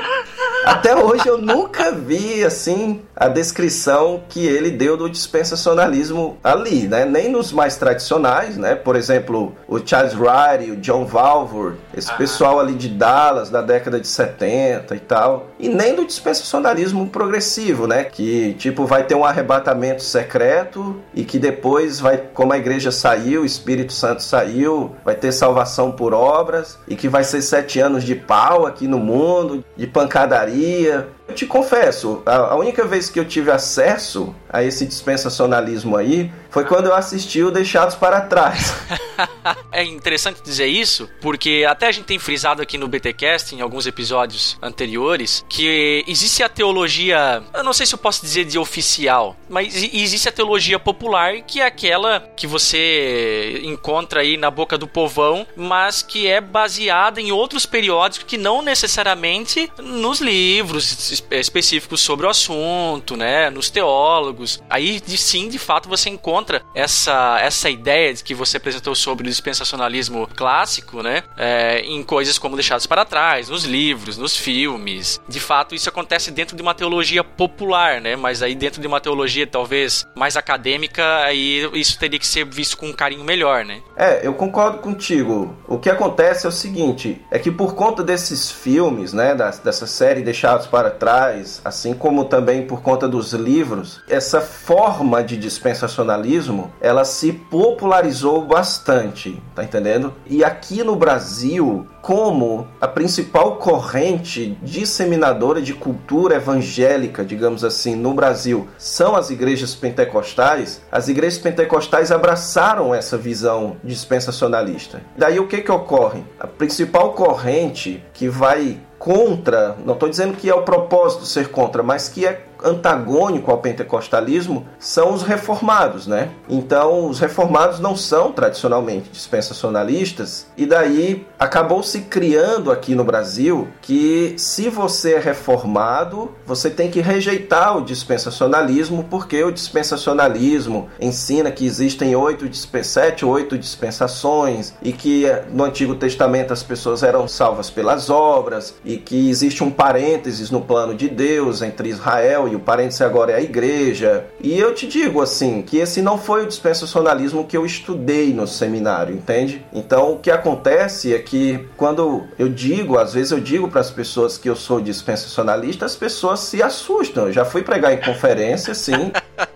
[0.66, 7.04] Até hoje eu nunca vi assim a descrição que ele deu do dispensacionalismo ali, né?
[7.04, 8.74] Nem nos mais tradicionais, né?
[8.74, 12.16] Por exemplo, o Charles Wright, o John Valvour, esse ah.
[12.16, 17.86] pessoal ali de Dallas da década de 70 e tal, e nem do dispensacionalismo progressivo,
[17.86, 18.06] né?
[18.06, 23.42] Que tipo vai ter um arrebatamento secreto e que depois vai, como a igreja saiu,
[23.42, 28.06] o Espírito Santo saiu, vai ter salvação por obras e que vai ser sete anos
[28.06, 31.08] de pau aqui no mundo, de pancadaria.
[31.28, 36.66] Eu te confesso, a, única vez que eu tive acesso a esse dispensacionalismo aí foi
[36.66, 38.76] quando eu assisti o Deixados para Trás.
[39.72, 43.88] é interessante dizer isso, porque até a gente tem frisado aqui no BTcast, em alguns
[43.88, 49.36] episódios anteriores, que existe a teologia, eu não sei se eu posso dizer de oficial,
[49.50, 54.88] mas existe a teologia popular, que é aquela que você encontra aí na boca do
[54.88, 62.26] povão, mas que é baseada em outros periódicos que não necessariamente nos livros específicos sobre
[62.26, 64.62] o assunto, né, nos teólogos.
[64.70, 70.28] Aí sim, de fato, você encontra essa, essa ideia que você apresentou sobre o dispensacionalismo
[70.36, 75.22] clássico, né, é, em coisas como Deixados para Trás, nos livros, nos filmes.
[75.28, 79.00] De fato, isso acontece dentro de uma teologia popular, né, mas aí dentro de uma
[79.00, 83.82] teologia talvez mais acadêmica, aí isso teria que ser visto com um carinho melhor, né?
[83.96, 85.56] É, eu concordo contigo.
[85.68, 90.22] O que acontece é o seguinte, é que por conta desses filmes, né, dessa série
[90.22, 97.04] Deixados para Trás, assim como também por conta dos livros, essa forma de dispensacionalismo, ela
[97.04, 100.14] se popularizou bastante, tá entendendo?
[100.26, 108.14] E aqui no Brasil, como a principal corrente disseminadora de cultura evangélica, digamos assim, no
[108.14, 115.02] Brasil, são as igrejas pentecostais, as igrejas pentecostais abraçaram essa visão dispensacionalista.
[115.18, 116.24] Daí o que que ocorre?
[116.40, 121.84] A principal corrente que vai contra, não estou dizendo que é o propósito ser contra,
[121.84, 126.30] mas que é antagônico ao pentecostalismo são os reformados, né?
[126.50, 133.68] Então, os reformados não são tradicionalmente dispensacionalistas e daí acabou se criando aqui no Brasil
[133.82, 141.52] que se você é reformado, você tem que rejeitar o dispensacionalismo porque o dispensacionalismo ensina
[141.52, 142.50] que existem oito,
[142.84, 148.98] sete, oito dispensações e que no Antigo Testamento as pessoas eram salvas pelas obras e
[148.98, 153.32] que existe um parênteses no plano de Deus entre Israel e e o parêntese agora
[153.32, 154.26] é a igreja.
[154.40, 158.48] E eu te digo assim, que esse não foi o dispensacionalismo que eu estudei no
[158.48, 159.66] seminário, entende?
[159.74, 163.90] Então o que acontece é que quando eu digo, às vezes eu digo para as
[163.90, 167.28] pessoas que eu sou dispensacionalista, as pessoas se assustam.
[167.28, 169.12] Eu já fui pregar em conferência, sim.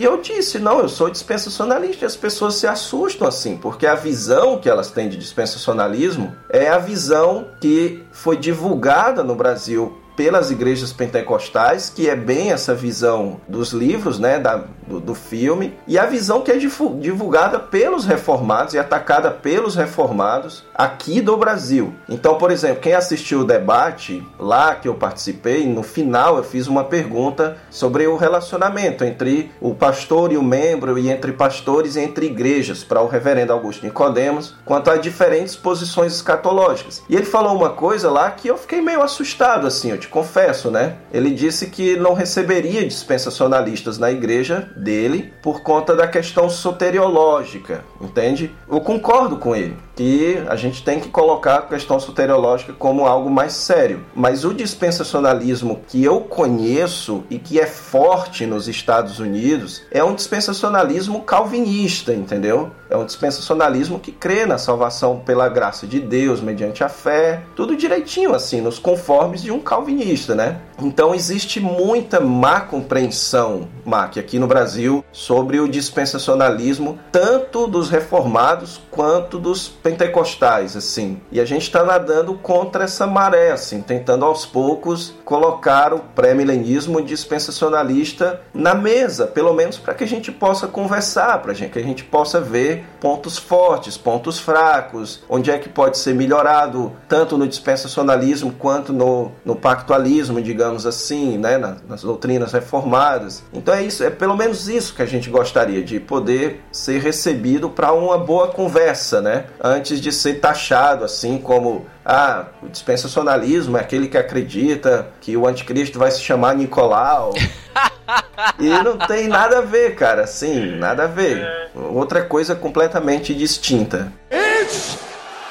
[0.00, 2.04] E eu disse, não, eu sou dispensacionalista.
[2.04, 6.70] E as pessoas se assustam assim, porque a visão que elas têm de dispensacionalismo é
[6.70, 13.40] a visão que foi divulgada no Brasil pelas igrejas pentecostais, que é bem essa visão
[13.48, 18.74] dos livros, né, da, do, do filme, e a visão que é divulgada pelos reformados
[18.74, 21.94] e atacada pelos reformados aqui do Brasil.
[22.08, 26.66] Então, por exemplo, quem assistiu o debate lá que eu participei, no final eu fiz
[26.66, 32.00] uma pergunta sobre o relacionamento entre o pastor e o membro, e entre pastores e
[32.00, 37.02] entre igrejas, para o reverendo Augusto Nicodemos, quanto a diferentes posições escatológicas.
[37.08, 40.96] E ele falou uma coisa lá que eu fiquei meio assustado, assim, te confesso, né?
[41.12, 48.50] Ele disse que não receberia dispensacionalistas na igreja dele por conta da questão soteriológica, entende?
[48.68, 53.28] Eu concordo com ele que a gente tem que colocar a questão soteriológica como algo
[53.28, 54.06] mais sério.
[54.14, 60.14] Mas o dispensacionalismo que eu conheço e que é forte nos Estados Unidos é um
[60.14, 62.70] dispensacionalismo calvinista, entendeu?
[62.88, 67.76] É um dispensacionalismo que crê na salvação pela graça de Deus, mediante a fé, tudo
[67.76, 70.60] direitinho, assim, nos conformes de um calvinista, né?
[70.82, 78.80] Então existe muita má compreensão, Mac, aqui no Brasil, sobre o dispensacionalismo, tanto dos reformados
[78.90, 81.20] quanto dos pentecostais, assim.
[81.32, 87.02] E a gente está nadando contra essa maré, assim, tentando aos poucos colocar o pré-milenismo
[87.02, 92.04] dispensacionalista na mesa, pelo menos para que a gente possa conversar, para que a gente
[92.04, 98.52] possa ver pontos fortes, pontos fracos, onde é que pode ser melhorado, tanto no dispensacionalismo
[98.52, 103.42] quanto no, no pactualismo, digamos assim, né, nas doutrinas reformadas.
[103.52, 107.70] Então é isso, é pelo menos isso que a gente gostaria de poder ser recebido
[107.70, 113.80] para uma boa conversa, né, antes de ser taxado assim como ah, o dispensacionalismo é
[113.80, 117.32] aquele que acredita que o anticristo vai se chamar Nicolau.
[118.58, 120.26] e não tem nada a ver, cara.
[120.26, 121.70] Sim, nada a ver.
[121.74, 124.12] Outra coisa completamente distinta.
[124.30, 124.98] It's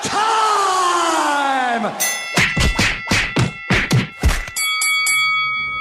[0.01, 2.18] time!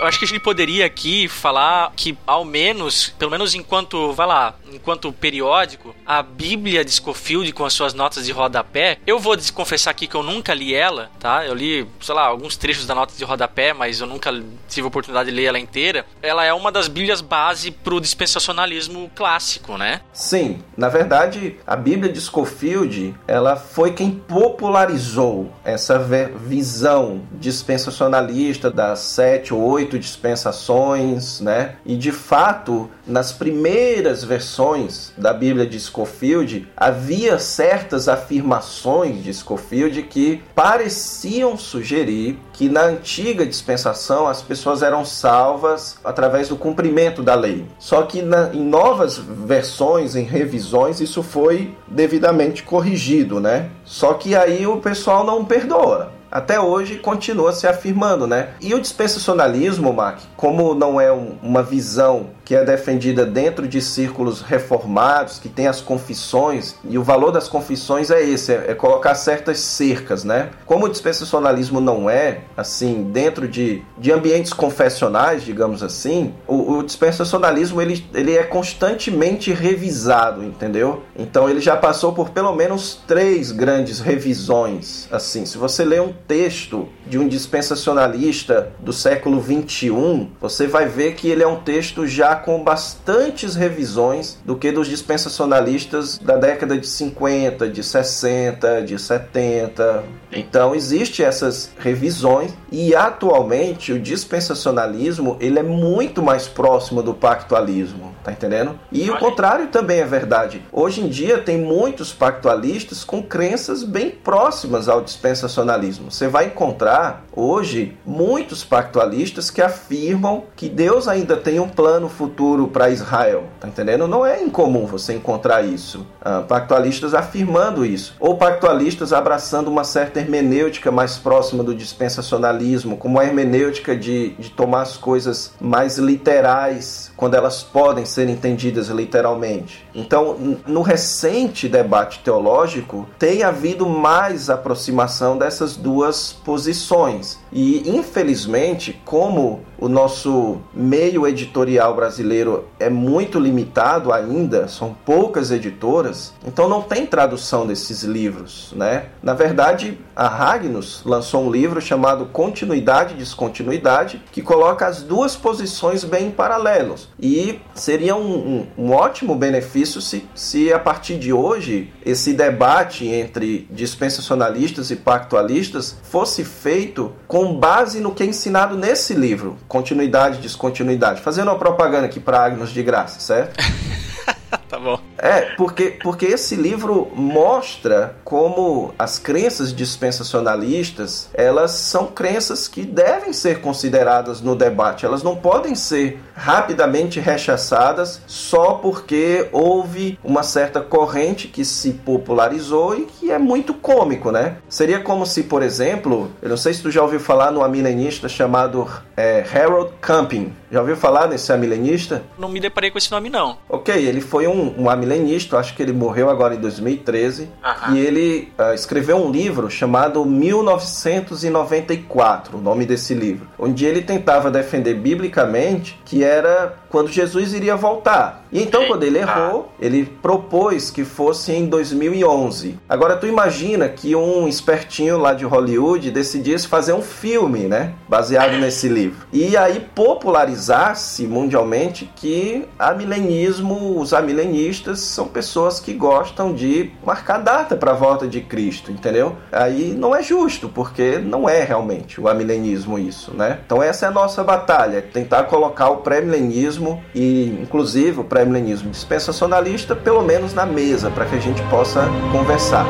[0.09, 4.55] Acho que a gente poderia aqui falar que, ao menos, pelo menos enquanto, vai lá,
[4.73, 9.91] enquanto periódico, a Bíblia de Scofield com as suas notas de rodapé, eu vou confessar
[9.91, 11.45] aqui que eu nunca li ela, tá?
[11.45, 14.33] Eu li, sei lá, alguns trechos da nota de rodapé, mas eu nunca
[14.69, 16.07] tive a oportunidade de ler ela inteira.
[16.23, 20.01] Ela é uma das Bíblias base pro dispensacionalismo clássico, né?
[20.13, 29.01] Sim, na verdade, a Bíblia de Scofield, ela foi quem popularizou essa visão dispensacionalista das
[29.01, 31.77] sete ou oito dispensações, né?
[31.85, 40.03] E de fato, nas primeiras versões da Bíblia de Scofield, havia certas afirmações de Scofield
[40.05, 47.35] que pareciam sugerir que na antiga dispensação as pessoas eram salvas através do cumprimento da
[47.35, 47.65] lei.
[47.79, 53.71] Só que na, em novas versões, em revisões, isso foi devidamente corrigido, né?
[53.85, 58.51] Só que aí o pessoal não perdoa até hoje continua se afirmando, né?
[58.61, 63.79] E o dispensacionalismo, Mark, como não é um, uma visão que é defendida dentro de
[63.83, 68.75] círculos reformados, que tem as confissões, e o valor das confissões é esse, é, é
[68.75, 70.49] colocar certas cercas, né?
[70.65, 76.83] Como o dispensacionalismo não é, assim, dentro de, de ambientes confessionais, digamos assim, o, o
[76.83, 81.03] dispensacionalismo, ele, ele é constantemente revisado, entendeu?
[81.19, 86.15] Então ele já passou por pelo menos três grandes revisões, assim, se você lê um
[86.27, 92.07] texto de um dispensacionalista do século 21, você vai ver que ele é um texto
[92.07, 98.99] já com bastantes revisões do que dos dispensacionalistas da década de 50, de 60, de
[98.99, 100.05] 70.
[100.33, 108.15] Então existe essas revisões e atualmente o dispensacionalismo ele é muito mais próximo do pactualismo,
[108.29, 108.79] tá entendendo?
[108.93, 110.63] E o contrário também é verdade.
[110.71, 116.11] Hoje em dia tem muitos pactualistas com crenças bem próximas ao dispensacionalismo.
[116.11, 122.69] Você vai encontrar hoje muitos pactualistas que afirmam que Deus ainda tem um plano futuro
[122.69, 124.07] para Israel, tá entendendo?
[124.07, 126.07] Não é incomum você encontrar isso.
[126.21, 133.19] Ah, pactualistas afirmando isso, ou pactualistas abraçando uma certa hermenêutica mais próxima do dispensacionalismo, como
[133.19, 139.75] a hermenêutica de, de tomar as coisas mais literais quando elas podem ser entendidas literalmente.
[139.99, 147.39] Então, no recente debate teológico, tem havido mais aproximação dessas duas posições.
[147.53, 156.35] E, infelizmente, como o nosso meio editorial brasileiro é muito limitado ainda, são poucas editoras,
[156.47, 159.07] então não tem tradução desses livros, né?
[159.23, 165.37] Na verdade, a Ragnus lançou um livro chamado Continuidade e Descontinuidade, que coloca as duas
[165.37, 167.09] posições bem paralelos.
[167.21, 173.07] E seria um, um, um ótimo benefício se, se a partir de hoje esse debate
[173.07, 180.39] entre dispensacionalistas e pactualistas fosse feito com base no que é ensinado nesse livro, Continuidade
[180.39, 181.21] e Descontinuidade.
[181.21, 183.57] Fazendo uma propaganda aqui para Agnos de graça, certo?
[184.69, 185.01] tá bom.
[185.19, 193.33] É, porque, porque esse livro mostra como as crenças dispensacionalistas, elas são crenças que devem
[193.33, 195.05] ser consideradas no debate.
[195.05, 202.97] Elas não podem ser rapidamente rechaçadas só porque houve uma certa corrente que se popularizou
[202.97, 204.59] e que é muito cômico, né?
[204.69, 208.29] Seria como se, por exemplo, eu não sei se tu já ouviu falar no amilenista
[208.29, 210.53] chamado é, Harold Camping.
[210.71, 212.23] Já ouviu falar nesse amilenista?
[212.39, 213.57] Não me deparei com esse nome, não.
[213.69, 217.49] Ok, ele foi um, um amilenista, acho que ele morreu agora em 2013,
[217.93, 224.51] e ele uh, escreveu um livro chamado 1994, o nome desse livro, onde ele tentava
[224.51, 228.45] defender biblicamente que era quando Jesus iria voltar.
[228.51, 232.79] E então, quando ele errou, ele propôs que fosse em 2011.
[232.89, 237.95] Agora, tu imagina que um espertinho lá de Hollywood decidisse fazer um filme, né?
[238.09, 239.27] Baseado nesse livro.
[239.33, 247.77] E aí popularizasse mundialmente que amilenismo, os amilenistas são pessoas que gostam de marcar data
[247.77, 249.37] para a volta de Cristo, entendeu?
[249.53, 253.59] Aí não é justo, porque não é realmente o amilenismo isso, né?
[253.65, 259.95] Então essa é a nossa batalha, tentar colocar o pré-milenismo e inclusive o pré-milenismo dispensacionalista
[259.95, 262.87] pelo menos na mesa para que a gente possa conversar.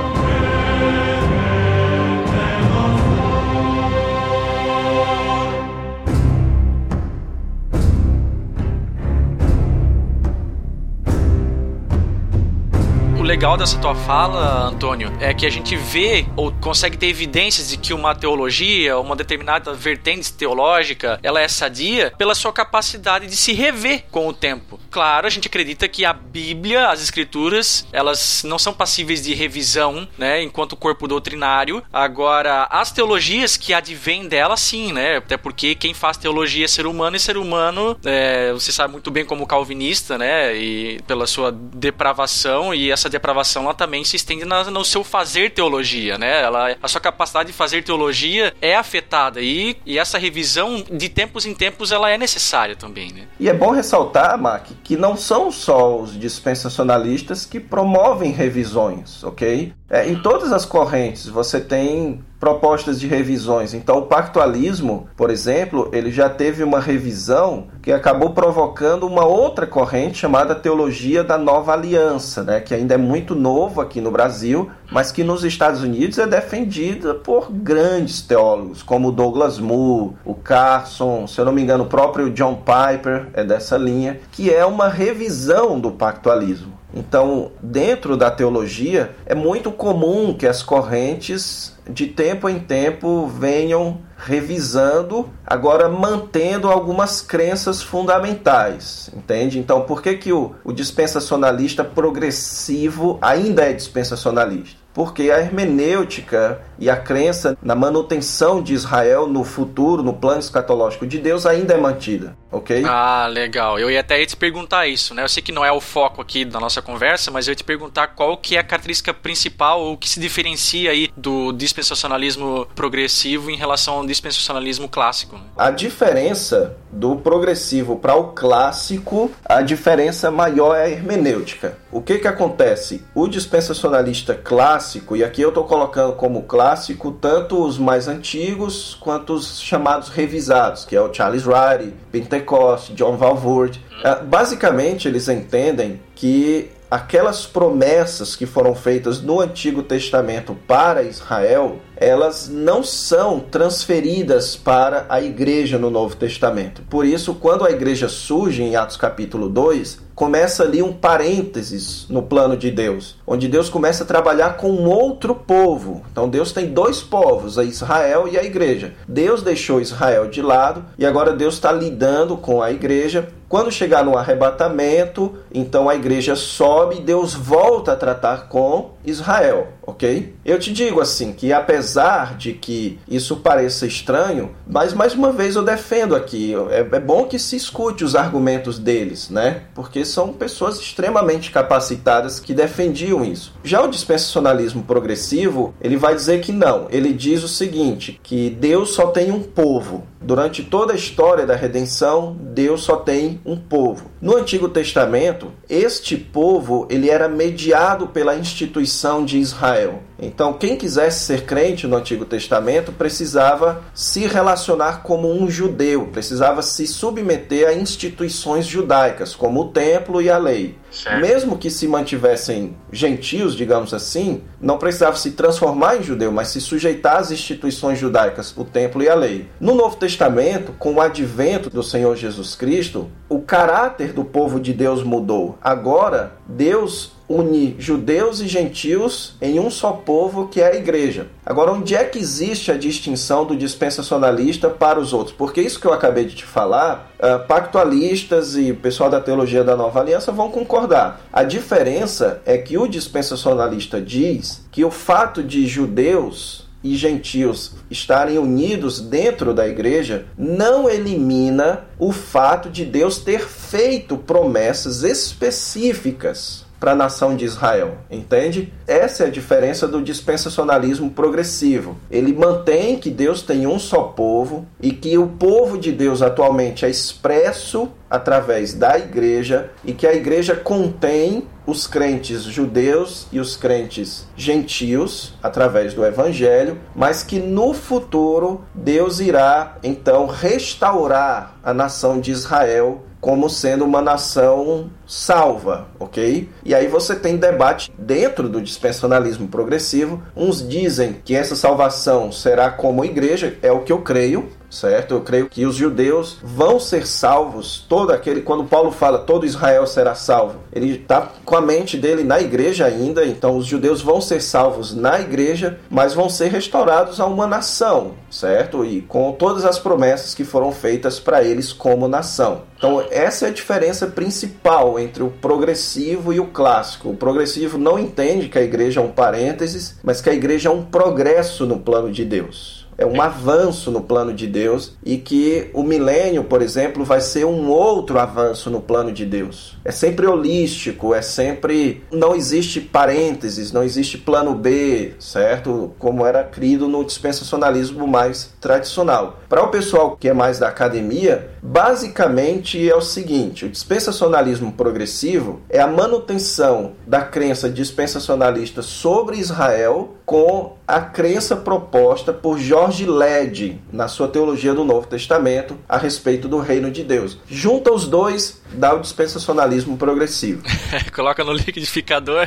[13.29, 17.77] Legal dessa tua fala, Antônio, é que a gente vê ou consegue ter evidências de
[17.77, 23.53] que uma teologia, uma determinada vertente teológica, ela é sadia pela sua capacidade de se
[23.53, 24.81] rever com o tempo.
[24.91, 30.09] Claro, a gente acredita que a Bíblia, as escrituras, elas não são passíveis de revisão,
[30.17, 31.83] né, enquanto corpo doutrinário.
[31.93, 36.87] Agora, as teologias que advêm dela, sim, né, até porque quem faz teologia é ser
[36.87, 41.53] humano e ser humano, é, você sabe muito bem como calvinista, né, e pela sua
[41.53, 43.18] depravação e essa depravação
[43.57, 46.43] ela também se estende na, no seu fazer teologia, né?
[46.43, 51.47] Ela, a sua capacidade de fazer teologia é afetada e, e essa revisão de tempos
[51.47, 53.27] em tempos ela é necessária também, né?
[53.39, 59.73] E é bom ressaltar, Mac, que não são só os dispensacionalistas que promovem revisões, ok?
[59.91, 63.75] É, em todas as correntes você tem propostas de revisões.
[63.75, 69.67] Então, o pactualismo, por exemplo, ele já teve uma revisão que acabou provocando uma outra
[69.67, 74.71] corrente chamada teologia da nova aliança, né, que ainda é muito novo aqui no Brasil,
[74.93, 81.27] mas que nos Estados Unidos é defendida por grandes teólogos, como Douglas Moo, o Carson,
[81.27, 84.89] se eu não me engano, o próprio John Piper é dessa linha, que é uma
[84.89, 86.78] revisão do pactualismo.
[86.93, 94.01] Então, dentro da teologia, é muito comum que as correntes, de tempo em tempo, venham
[94.17, 99.59] revisando, agora mantendo algumas crenças fundamentais, entende?
[99.59, 104.88] Então, por que, que o, o dispensacionalista progressivo ainda é dispensacionalista?
[104.99, 111.07] Porque a hermenêutica e a crença na manutenção de Israel no futuro, no plano escatológico
[111.07, 112.83] de Deus, ainda é mantida, ok?
[112.85, 113.79] Ah, legal.
[113.79, 115.23] Eu ia até te perguntar isso, né?
[115.23, 117.63] Eu sei que não é o foco aqui da nossa conversa, mas eu ia te
[117.63, 123.53] perguntar qual que é a característica principal ou que se diferencia aí do dispensacionalismo progressivo
[123.53, 125.37] em relação ao dispensacionalismo clássico.
[125.37, 125.43] Né?
[125.57, 131.77] A diferença do progressivo para o clássico, a diferença maior é a hermenêutica.
[131.93, 133.05] O que que acontece?
[133.15, 139.35] O dispensacionalista clássico, e aqui eu estou colocando como clássico tanto os mais antigos quanto
[139.35, 143.85] os chamados revisados, que é o Charles Ryrie, Pentecost, John Valvoord.
[144.01, 151.79] Uh, basicamente, eles entendem que aquelas promessas que foram feitas no Antigo Testamento para Israel,
[151.97, 156.83] elas não são transferidas para a igreja no Novo Testamento.
[156.89, 162.23] Por isso, quando a igreja surge em Atos capítulo 2, começa ali um parênteses no
[162.23, 166.03] plano de Deus, onde Deus começa a trabalhar com outro povo.
[166.11, 168.95] Então Deus tem dois povos, a Israel e a igreja.
[169.07, 173.29] Deus deixou Israel de lado e agora Deus está lidando com a igreja.
[173.49, 179.69] Quando chegar no arrebatamento, então a igreja sobe e Deus volta a tratar com Israel,
[179.87, 180.35] ok?
[180.45, 185.57] Eu te digo assim que apesar de que isso pareça estranho, mas mais uma vez
[185.57, 189.63] eu defendo aqui, é, é bom que se escute os argumentos deles, né?
[189.75, 193.55] Porque são pessoas extremamente capacitadas que defendiam isso.
[193.63, 196.87] Já o dispensacionalismo progressivo, ele vai dizer que não.
[196.91, 200.07] Ele diz o seguinte, que Deus só tem um povo.
[200.21, 204.11] Durante toda a história da redenção, Deus só tem um povo.
[204.21, 210.03] No Antigo Testamento, este povo ele era mediado pela instituição de Israel.
[210.21, 216.61] Então, quem quisesse ser crente no Antigo Testamento precisava se relacionar como um judeu, precisava
[216.63, 220.77] se submeter a instituições judaicas, como o templo e a lei.
[220.99, 221.21] Certo.
[221.21, 226.61] Mesmo que se mantivessem gentios, digamos assim, não precisava se transformar em judeu, mas se
[226.61, 229.49] sujeitar às instituições judaicas, o templo e a lei.
[229.61, 234.73] No Novo Testamento, com o advento do Senhor Jesus Cristo, o caráter do povo de
[234.73, 235.57] Deus mudou.
[235.63, 241.27] Agora, Deus une judeus e gentios em um só povo que é a igreja.
[241.45, 245.37] Agora, onde é que existe a distinção do dispensacionalista para os outros?
[245.37, 249.77] Porque isso que eu acabei de te falar, uh, pactualistas e pessoal da teologia da
[249.77, 251.21] nova aliança vão concordar.
[251.33, 258.39] A diferença é que o dispensacionalista diz que o fato de judeus e gentios estarem
[258.39, 266.93] unidos dentro da igreja não elimina o fato de Deus ter feito promessas específicas para
[266.93, 268.73] a nação de Israel, entende?
[268.87, 271.97] Essa é a diferença do dispensacionalismo progressivo.
[272.11, 276.85] Ele mantém que Deus tem um só povo e que o povo de Deus atualmente
[276.85, 283.57] é expresso através da igreja e que a igreja contém os crentes judeus e os
[283.57, 292.21] crentes gentios através do evangelho, mas que no futuro Deus irá então restaurar a nação
[292.21, 296.49] de Israel como sendo uma nação salva, ok?
[296.65, 300.23] E aí você tem debate dentro do dispensacionalismo progressivo.
[300.37, 305.15] Uns dizem que essa salvação será como igreja, é o que eu creio, certo?
[305.15, 309.87] Eu creio que os judeus vão ser salvos, todo aquele, quando Paulo fala todo Israel
[309.87, 314.21] será salvo, ele está com a mente dele na igreja ainda, então os judeus vão
[314.21, 318.85] ser salvos na igreja, mas vão ser restaurados a uma nação, certo?
[318.85, 322.63] E com todas as promessas que foram feitas para eles como nação.
[322.77, 327.11] Então, essa é a diferença principal entre o progressivo e o clássico.
[327.11, 330.73] O progressivo não entende que a igreja é um parênteses, mas que a igreja é
[330.73, 335.71] um progresso no plano de Deus é um avanço no plano de Deus e que
[335.73, 339.79] o milênio, por exemplo, vai ser um outro avanço no plano de Deus.
[339.85, 342.03] É sempre holístico, é sempre.
[342.11, 345.93] Não existe parênteses, não existe plano B, certo?
[345.99, 349.39] Como era crido no dispensacionalismo mais tradicional.
[349.49, 355.61] Para o pessoal que é mais da academia, basicamente é o seguinte: o dispensacionalismo progressivo
[355.71, 363.81] é a manutenção da crença dispensacionalista sobre Israel com a crença proposta por George Led
[363.91, 367.39] na sua teologia do Novo Testamento a respeito do reino de Deus.
[367.49, 370.63] Junta os dois, dá o dispensacionalismo progressivo.
[371.17, 372.47] Coloca no liquidificador.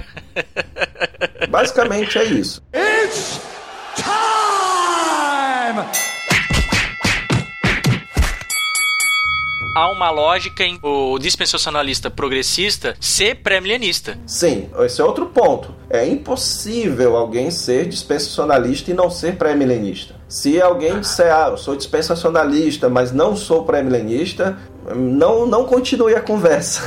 [1.50, 2.62] Basicamente é isso.
[2.72, 3.42] It's
[3.96, 6.11] time!
[9.76, 14.18] Há uma lógica em o dispensacionalista progressista ser pré-milenista.
[14.26, 15.74] Sim, esse é outro ponto.
[15.90, 20.16] É impossível alguém ser dispensacionalista e não ser pré-milenista.
[20.28, 24.58] Se alguém disser, ah, eu sou dispensacionalista, mas não sou pré-milenista,
[24.96, 26.82] não, não continue a conversa.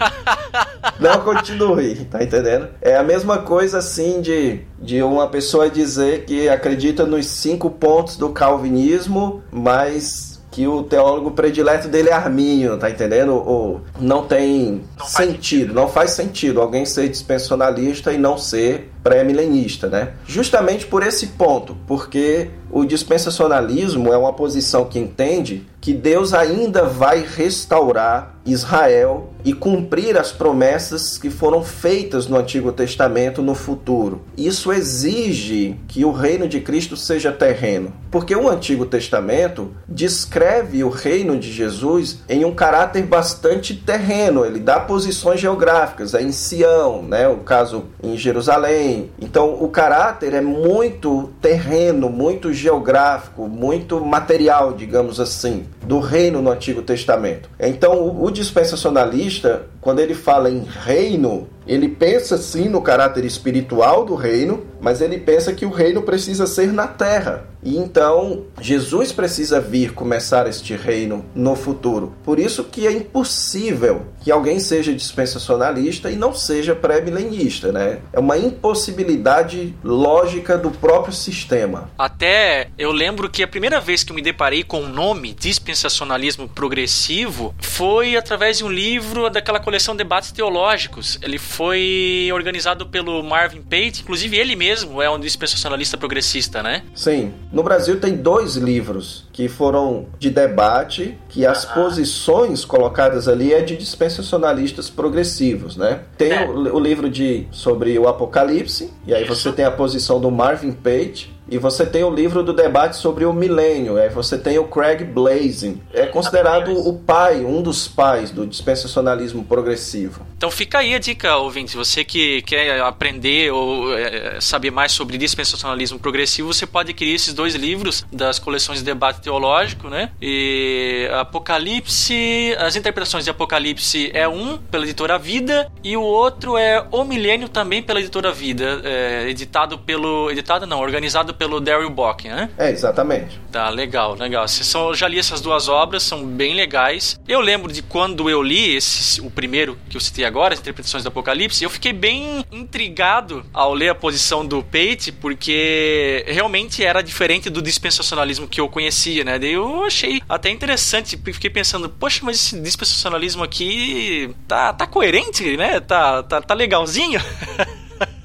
[0.98, 2.68] não continue, tá entendendo?
[2.80, 8.16] É a mesma coisa assim de, de uma pessoa dizer que acredita nos cinco pontos
[8.16, 13.34] do calvinismo, mas que o teólogo predileto dele é Arminho, tá entendendo?
[13.34, 19.88] Ou não tem não sentido, não faz sentido alguém ser dispensacionalista e não ser pré-milenista,
[19.88, 20.14] né?
[20.26, 26.84] Justamente por esse ponto, porque o dispensacionalismo é uma posição que entende que Deus ainda
[26.84, 34.22] vai restaurar Israel e cumprir as promessas que foram feitas no Antigo Testamento no futuro.
[34.36, 40.90] Isso exige que o reino de Cristo seja terreno, porque o Antigo Testamento descreve o
[40.90, 47.02] reino de Jesus em um caráter bastante terreno, ele dá posições geográficas, é em Sião,
[47.02, 49.10] né, o caso em Jerusalém.
[49.20, 56.50] Então, o caráter é muito terreno, muito geográfico, muito material, digamos assim, do reino no
[56.50, 57.48] Antigo Testamento.
[57.58, 64.14] Então, o dispensacionalista, quando ele fala em reino, ele pensa sim no caráter espiritual do
[64.14, 67.48] reino, mas ele pensa que o reino precisa ser na terra.
[67.62, 72.14] E então Jesus precisa vir começar este reino no futuro.
[72.24, 78.00] Por isso que é impossível que alguém seja dispensacionalista e não seja pré-milenista, né?
[78.12, 81.90] É uma impossibilidade lógica do próprio sistema.
[81.98, 86.48] Até eu lembro que a primeira vez que eu me deparei com o nome dispensacionalismo
[86.48, 91.18] progressivo foi através de um livro daquela coleção Debates Teológicos.
[91.22, 96.84] Ele foi organizado pelo Marvin Pate, inclusive ele mesmo é um dispensacionalista progressista, né?
[96.94, 97.34] Sim.
[97.52, 101.74] No Brasil tem dois livros que foram de debate, que as ah.
[101.74, 106.02] posições colocadas ali é de dispensacionalistas progressivos, né?
[106.16, 106.46] Tem é.
[106.46, 110.70] o, o, livro de sobre o Apocalipse, e aí você tem a posição do Marvin
[110.70, 114.64] Pate, e você tem o livro do debate sobre o milênio, aí você tem o
[114.64, 115.80] Craig Blazing.
[115.92, 120.24] É considerado o pai, um dos pais do dispensacionalismo progressivo.
[120.36, 121.76] Então fica aí a dica, ouvinte.
[121.76, 127.34] Você que quer aprender ou é, saber mais sobre dispensacionalismo progressivo, você pode adquirir esses
[127.34, 130.12] dois livros das coleções de debate teológico, né?
[130.22, 136.86] E Apocalipse, as interpretações de Apocalipse é um pela editora Vida e o outro é
[136.92, 142.28] O Milênio também pela editora Vida, é, editado pelo, editado não, organizado pelo Daryl Bock,
[142.28, 142.50] né?
[142.58, 143.40] É, exatamente.
[143.50, 144.44] Tá, legal, legal.
[144.74, 147.18] Eu já li essas duas obras, são bem legais.
[147.26, 151.02] Eu lembro de quando eu li esse, o primeiro que eu citei agora, as interpretações
[151.02, 157.00] do Apocalipse, eu fiquei bem intrigado ao ler a posição do Pate, porque realmente era
[157.00, 159.38] diferente do dispensacionalismo que eu conhecia, né?
[159.38, 165.56] Daí eu achei até interessante, fiquei pensando, poxa, mas esse dispensacionalismo aqui tá, tá coerente,
[165.56, 165.80] né?
[165.80, 167.18] Tá, tá, tá legalzinho.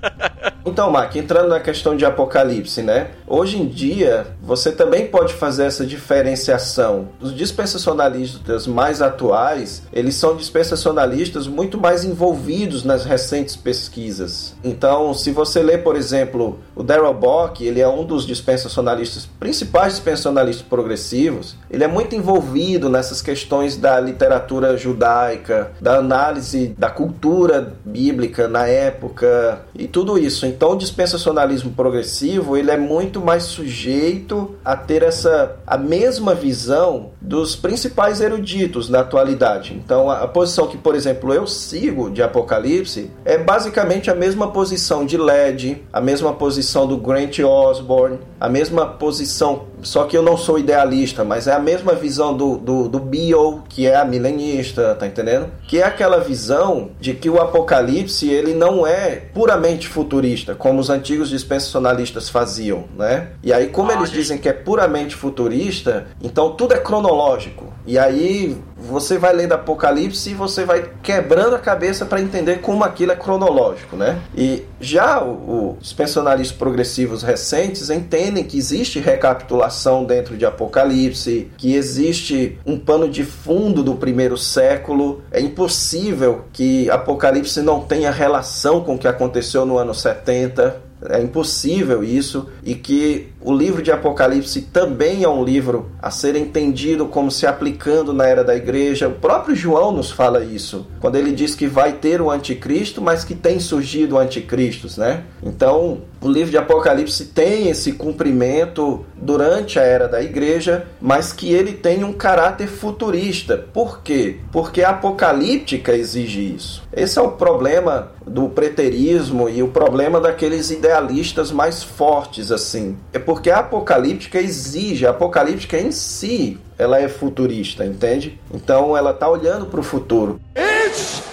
[0.66, 3.12] Então, Mark, entrando na questão de Apocalipse, né?
[3.28, 7.10] Hoje em dia, você também pode fazer essa diferenciação.
[7.22, 14.56] Os dispensacionalistas mais atuais, eles são dispensacionalistas muito mais envolvidos nas recentes pesquisas.
[14.64, 19.94] Então, se você lê, por exemplo, o Darrell Bock, ele é um dos dispensacionalistas, principais
[19.94, 27.76] dispensacionalistas progressivos, ele é muito envolvido nessas questões da literatura judaica, da análise da cultura
[27.86, 30.46] bíblica na época e tudo isso.
[30.46, 37.12] Então, o dispensacionalismo progressivo ele é muito mais sujeito a ter essa a mesma visão
[37.22, 39.74] dos principais eruditos na atualidade.
[39.74, 44.52] Então, a, a posição que, por exemplo, eu sigo de Apocalipse é basicamente a mesma
[44.52, 50.24] posição de Led, a mesma posição do Grant Osborne, a mesma posição, só que eu
[50.24, 54.04] não sou idealista, mas é a mesma visão do, do, do Bio, que é a
[54.04, 55.48] milenista, tá entendendo?
[55.68, 60.90] Que é aquela visão de que o Apocalipse ele não é puramente futurista, como os
[60.90, 63.28] antigos dispensacionalistas faziam, né?
[63.44, 67.72] E aí, como eles dizem que é puramente futurista, então tudo é cronológico.
[67.86, 68.58] E aí
[68.88, 73.16] você vai lendo Apocalipse e você vai quebrando a cabeça para entender como aquilo é
[73.16, 74.20] cronológico, né?
[74.36, 82.58] E já os pensionalistas progressivos recentes entendem que existe recapitulação dentro de Apocalipse, que existe
[82.66, 85.24] um pano de fundo do primeiro século.
[85.32, 90.84] É impossível que Apocalipse não tenha relação com o que aconteceu no ano 70.
[91.10, 96.36] É impossível isso e que o livro de Apocalipse também é um livro a ser
[96.36, 99.08] entendido como se aplicando na era da igreja.
[99.08, 103.24] O próprio João nos fala isso, quando ele diz que vai ter o anticristo, mas
[103.24, 105.26] que tem surgido o anticristo, né?
[105.44, 111.54] Então, o livro de Apocalipse tem esse cumprimento durante a era da igreja, mas que
[111.54, 113.66] ele tem um caráter futurista.
[113.72, 114.38] Por quê?
[114.52, 116.82] Porque a apocalíptica exige isso.
[116.92, 122.98] Esse é o problema do preterismo e o problema daqueles idealistas mais fortes assim.
[123.14, 128.40] É porque a apocalíptica exige, a apocalíptica em si, ela é futurista, entende?
[128.54, 130.40] Então ela está olhando para o futuro.
[130.56, 131.24] It's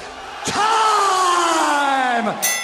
[0.44, 2.61] time!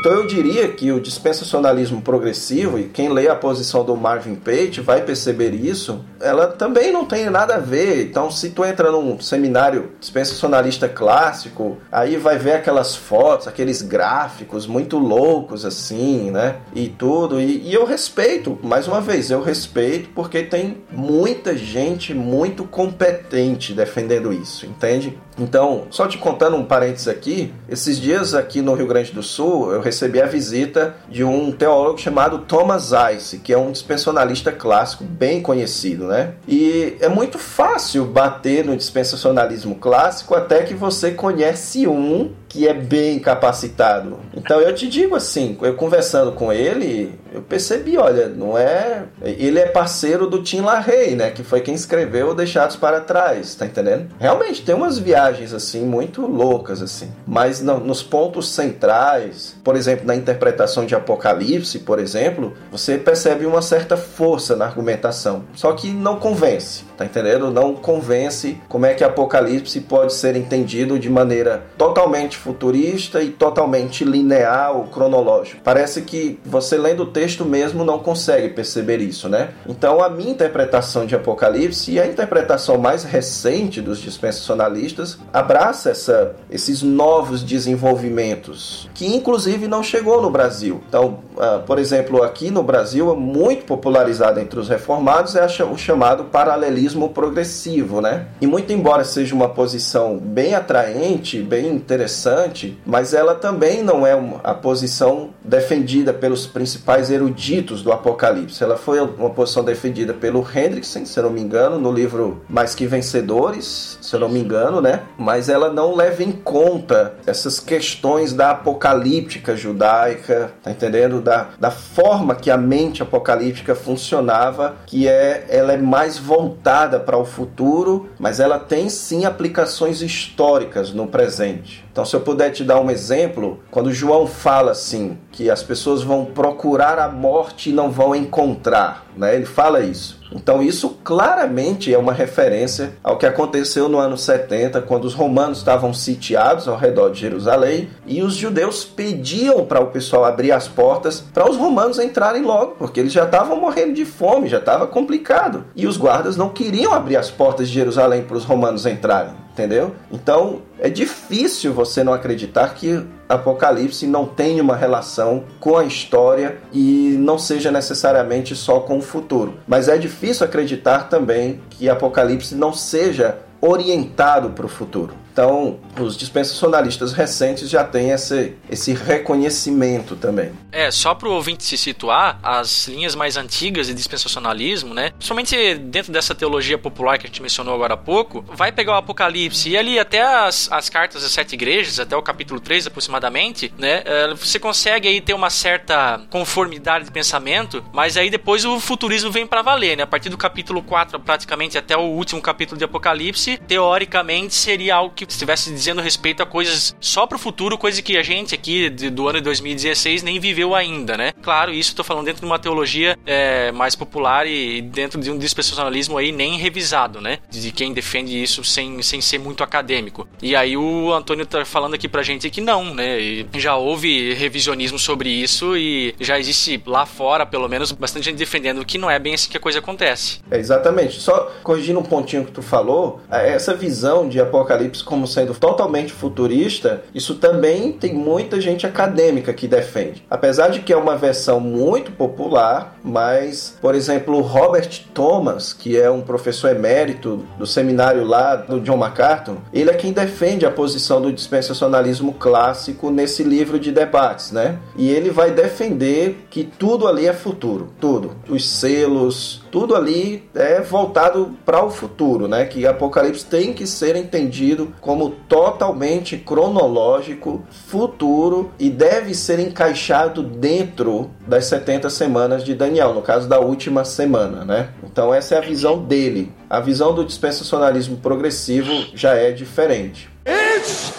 [0.00, 4.80] Então eu diria que o dispensacionalismo progressivo, e quem lê a posição do Marvin Page
[4.80, 8.06] vai perceber isso, ela também não tem nada a ver.
[8.06, 14.66] Então se tu entra num seminário dispensacionalista clássico, aí vai ver aquelas fotos, aqueles gráficos
[14.66, 16.56] muito loucos assim, né?
[16.74, 17.38] E tudo.
[17.38, 23.74] E, e eu respeito, mais uma vez, eu respeito porque tem muita gente muito competente
[23.74, 25.18] defendendo isso, entende?
[25.38, 29.72] Então, só te contando um parênteses aqui, esses dias aqui no Rio Grande do Sul,
[29.72, 35.04] eu recebi a visita de um teólogo chamado Thomas Ice, que é um dispensacionalista clássico
[35.04, 36.34] bem conhecido, né?
[36.46, 42.74] E é muito fácil bater no dispensacionalismo clássico até que você conhece um que é
[42.74, 44.18] bem capacitado.
[44.34, 49.04] Então eu te digo assim, eu conversando com ele, eu percebi, olha, não é.
[49.22, 51.30] Ele é parceiro do Tim LaHaye, né?
[51.30, 54.08] Que foi quem escreveu Deixados para Trás, tá entendendo?
[54.18, 60.06] Realmente tem umas viagens assim muito loucas assim, mas no, nos pontos centrais, por exemplo,
[60.06, 65.90] na interpretação de Apocalipse, por exemplo, você percebe uma certa força na argumentação, só que
[65.92, 67.50] não convence, tá entendendo?
[67.50, 74.04] Não convence como é que Apocalipse pode ser entendido de maneira totalmente futurista e totalmente
[74.04, 75.60] linear ou cronológico.
[75.62, 79.50] Parece que você lendo o texto mesmo não consegue perceber isso, né?
[79.66, 86.34] Então a minha interpretação de Apocalipse e a interpretação mais recente dos dispensacionalistas abraça essa,
[86.50, 90.82] esses novos desenvolvimentos que inclusive não chegou no Brasil.
[90.88, 96.24] Então, uh, por exemplo, aqui no Brasil muito popularizado entre os reformados é o chamado
[96.24, 98.26] paralelismo progressivo, né?
[98.40, 104.12] E muito embora seja uma posição bem atraente, bem interessante, mas ela também não é
[104.44, 108.62] a posição defendida pelos principais eruditos do Apocalipse.
[108.62, 112.74] Ela foi uma posição defendida pelo Hendrickson, se eu não me engano, no livro Mais
[112.74, 115.02] que Vencedores, se eu não me engano, né?
[115.18, 121.20] Mas ela não leva em conta essas questões da apocalíptica judaica, tá entendendo?
[121.20, 127.16] Da, da forma que a mente apocalíptica funcionava, que é ela é mais voltada para
[127.16, 131.84] o futuro, mas ela tem sim aplicações históricas no presente.
[131.90, 136.02] Então, se eu puder te dar um exemplo, quando João fala assim, que as pessoas
[136.02, 139.34] vão procurar a morte não vão encontrar, né?
[139.34, 140.20] Ele fala isso.
[140.32, 145.58] Então, isso claramente é uma referência ao que aconteceu no ano 70, quando os romanos
[145.58, 150.68] estavam sitiados ao redor de Jerusalém e os judeus pediam para o pessoal abrir as
[150.68, 154.86] portas para os romanos entrarem logo, porque eles já estavam morrendo de fome, já estava
[154.86, 155.64] complicado.
[155.74, 159.94] E os guardas não queriam abrir as portas de Jerusalém para os romanos entrarem entendeu?
[160.10, 166.58] Então é difícil você não acreditar que Apocalipse não tenha uma relação com a história
[166.72, 169.54] e não seja necessariamente só com o futuro.
[169.68, 175.14] Mas é difícil acreditar também que Apocalipse não seja orientado para o futuro.
[175.40, 180.52] Então, os dispensacionalistas recentes já têm esse, esse reconhecimento também.
[180.70, 185.12] É, só para o ouvinte se situar, as linhas mais antigas de dispensacionalismo, né?
[185.18, 188.96] Somente dentro dessa teologia popular que a gente mencionou agora há pouco, vai pegar o
[188.96, 193.72] Apocalipse e ali até as, as cartas das sete igrejas, até o capítulo 3 aproximadamente,
[193.78, 194.02] né?
[194.04, 199.30] É, você consegue aí ter uma certa conformidade de pensamento, mas aí depois o futurismo
[199.30, 200.02] vem para valer, né?
[200.02, 205.14] A partir do capítulo 4 praticamente até o último capítulo de Apocalipse, teoricamente seria algo
[205.14, 209.28] que estivesse dizendo respeito a coisas só pro futuro, coisa que a gente aqui do
[209.28, 211.32] ano de 2016 nem viveu ainda, né?
[211.42, 215.38] Claro, isso estou falando dentro de uma teologia é, mais popular e dentro de um
[215.38, 217.38] dispensacionalismo aí nem revisado, né?
[217.48, 220.28] De quem defende isso sem, sem ser muito acadêmico.
[220.42, 223.20] E aí o Antônio tá falando aqui pra gente que não, né?
[223.20, 228.36] E já houve revisionismo sobre isso e já existe lá fora, pelo menos, bastante gente
[228.36, 230.40] defendendo que não é bem assim que a coisa acontece.
[230.50, 231.20] É, exatamente.
[231.20, 237.02] Só corrigindo um pontinho que tu falou, essa visão de Apocalipse como sendo totalmente futurista,
[237.12, 240.24] isso também tem muita gente acadêmica que defende.
[240.30, 246.08] Apesar de que é uma versão muito popular, mas, por exemplo, Robert Thomas, que é
[246.08, 251.20] um professor emérito do seminário lá do John MacArthur, ele é quem defende a posição
[251.20, 254.78] do dispensacionalismo clássico nesse livro de debates, né?
[254.96, 258.36] E ele vai defender que tudo ali é futuro, tudo.
[258.48, 262.64] Os selos, tudo ali é voltado para o futuro, né?
[262.64, 271.30] Que Apocalipse tem que ser entendido como totalmente cronológico, futuro e deve ser encaixado dentro
[271.46, 274.90] das 70 semanas de Daniel, no caso da última semana, né?
[275.02, 276.52] Então essa é a visão dele.
[276.68, 280.28] A visão do dispensacionalismo progressivo já é diferente.
[280.46, 281.12] It's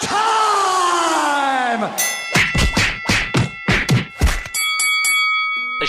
[0.00, 2.21] time!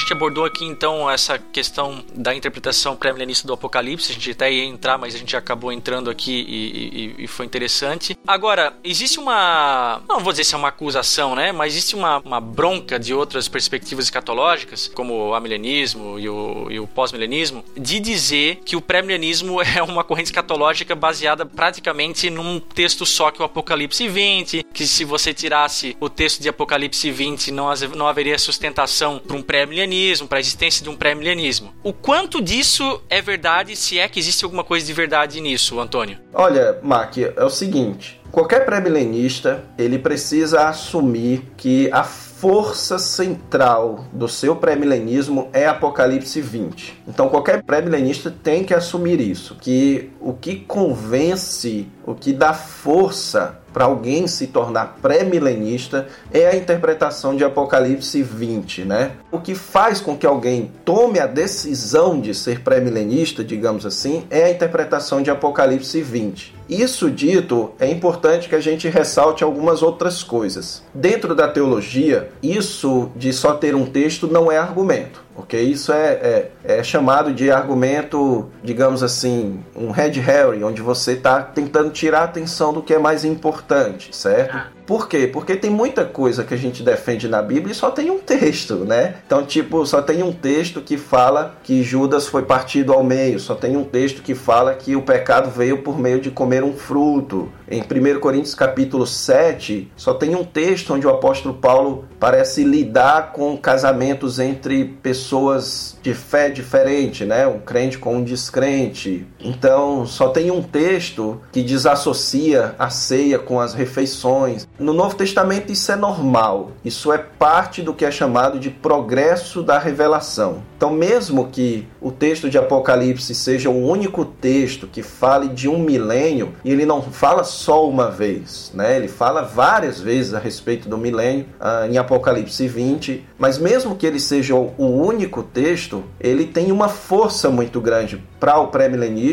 [0.04, 4.12] Gente abordou aqui então essa questão da interpretação pré-milenista do Apocalipse.
[4.12, 7.46] A gente até ia entrar, mas a gente acabou entrando aqui e, e, e, foi
[7.46, 8.18] interessante.
[8.28, 10.02] Agora, existe uma.
[10.08, 11.52] Não vou dizer se é uma acusação, né?
[11.52, 16.80] Mas existe uma, uma bronca de outras perspectivas escatológicas, como o amilenismo e o, e
[16.80, 23.06] o pós-milenismo, de dizer que o pré-milenismo é uma corrente escatológica baseada praticamente num texto
[23.06, 27.74] só que o Apocalipse 20, que se você tirasse o texto de Apocalipse 20, não,
[27.96, 31.74] não haveria sustentação para um pré-milenismo milenismo, para a existência de um pré-milenismo.
[31.84, 36.18] O quanto disso é verdade, se é que existe alguma coisa de verdade nisso, Antônio?
[36.34, 44.28] Olha, Mac, é o seguinte, qualquer pré-milenista, ele precisa assumir que a força central do
[44.28, 47.04] seu pré-milenismo é Apocalipse 20.
[47.08, 53.63] Então qualquer pré-milenista tem que assumir isso, que o que convence, o que dá força
[53.74, 59.12] para alguém se tornar pré-milenista é a interpretação de Apocalipse 20, né?
[59.32, 64.44] O que faz com que alguém tome a decisão de ser pré-milenista, digamos assim, é
[64.44, 66.54] a interpretação de Apocalipse 20.
[66.70, 70.84] Isso dito, é importante que a gente ressalte algumas outras coisas.
[70.94, 75.62] Dentro da teologia, isso de só ter um texto não é argumento ok?
[75.62, 81.42] Isso é, é, é, chamado de argumento, digamos assim, um red herring, onde você está
[81.42, 84.58] tentando tirar a atenção do que é mais importante, certo?
[84.86, 85.30] Por quê?
[85.32, 88.86] Porque tem muita coisa que a gente defende na Bíblia e só tem um texto,
[88.86, 89.16] né?
[89.26, 93.56] Então, tipo, só tem um texto que fala que Judas foi partido ao meio, só
[93.56, 97.50] tem um texto que fala que o pecado veio por meio de comer um fruto.
[97.70, 103.32] Em 1 Coríntios capítulo 7, só tem um texto onde o apóstolo Paulo parece lidar
[103.32, 107.48] com casamentos entre pessoas de fé diferente, né?
[107.48, 109.26] Um crente com um descrente.
[109.44, 114.68] Então, só tem um texto que desassocia a ceia com as refeições.
[114.80, 119.62] No Novo Testamento isso é normal, isso é parte do que é chamado de progresso
[119.62, 120.64] da revelação.
[120.78, 125.80] Então, mesmo que o texto de Apocalipse seja o único texto que fale de um
[125.80, 128.98] milênio, e ele não fala só uma vez, né?
[128.98, 134.06] ele fala várias vezes a respeito do milênio uh, em Apocalipse 20, mas mesmo que
[134.06, 138.68] ele seja o único texto, ele tem uma força muito grande para o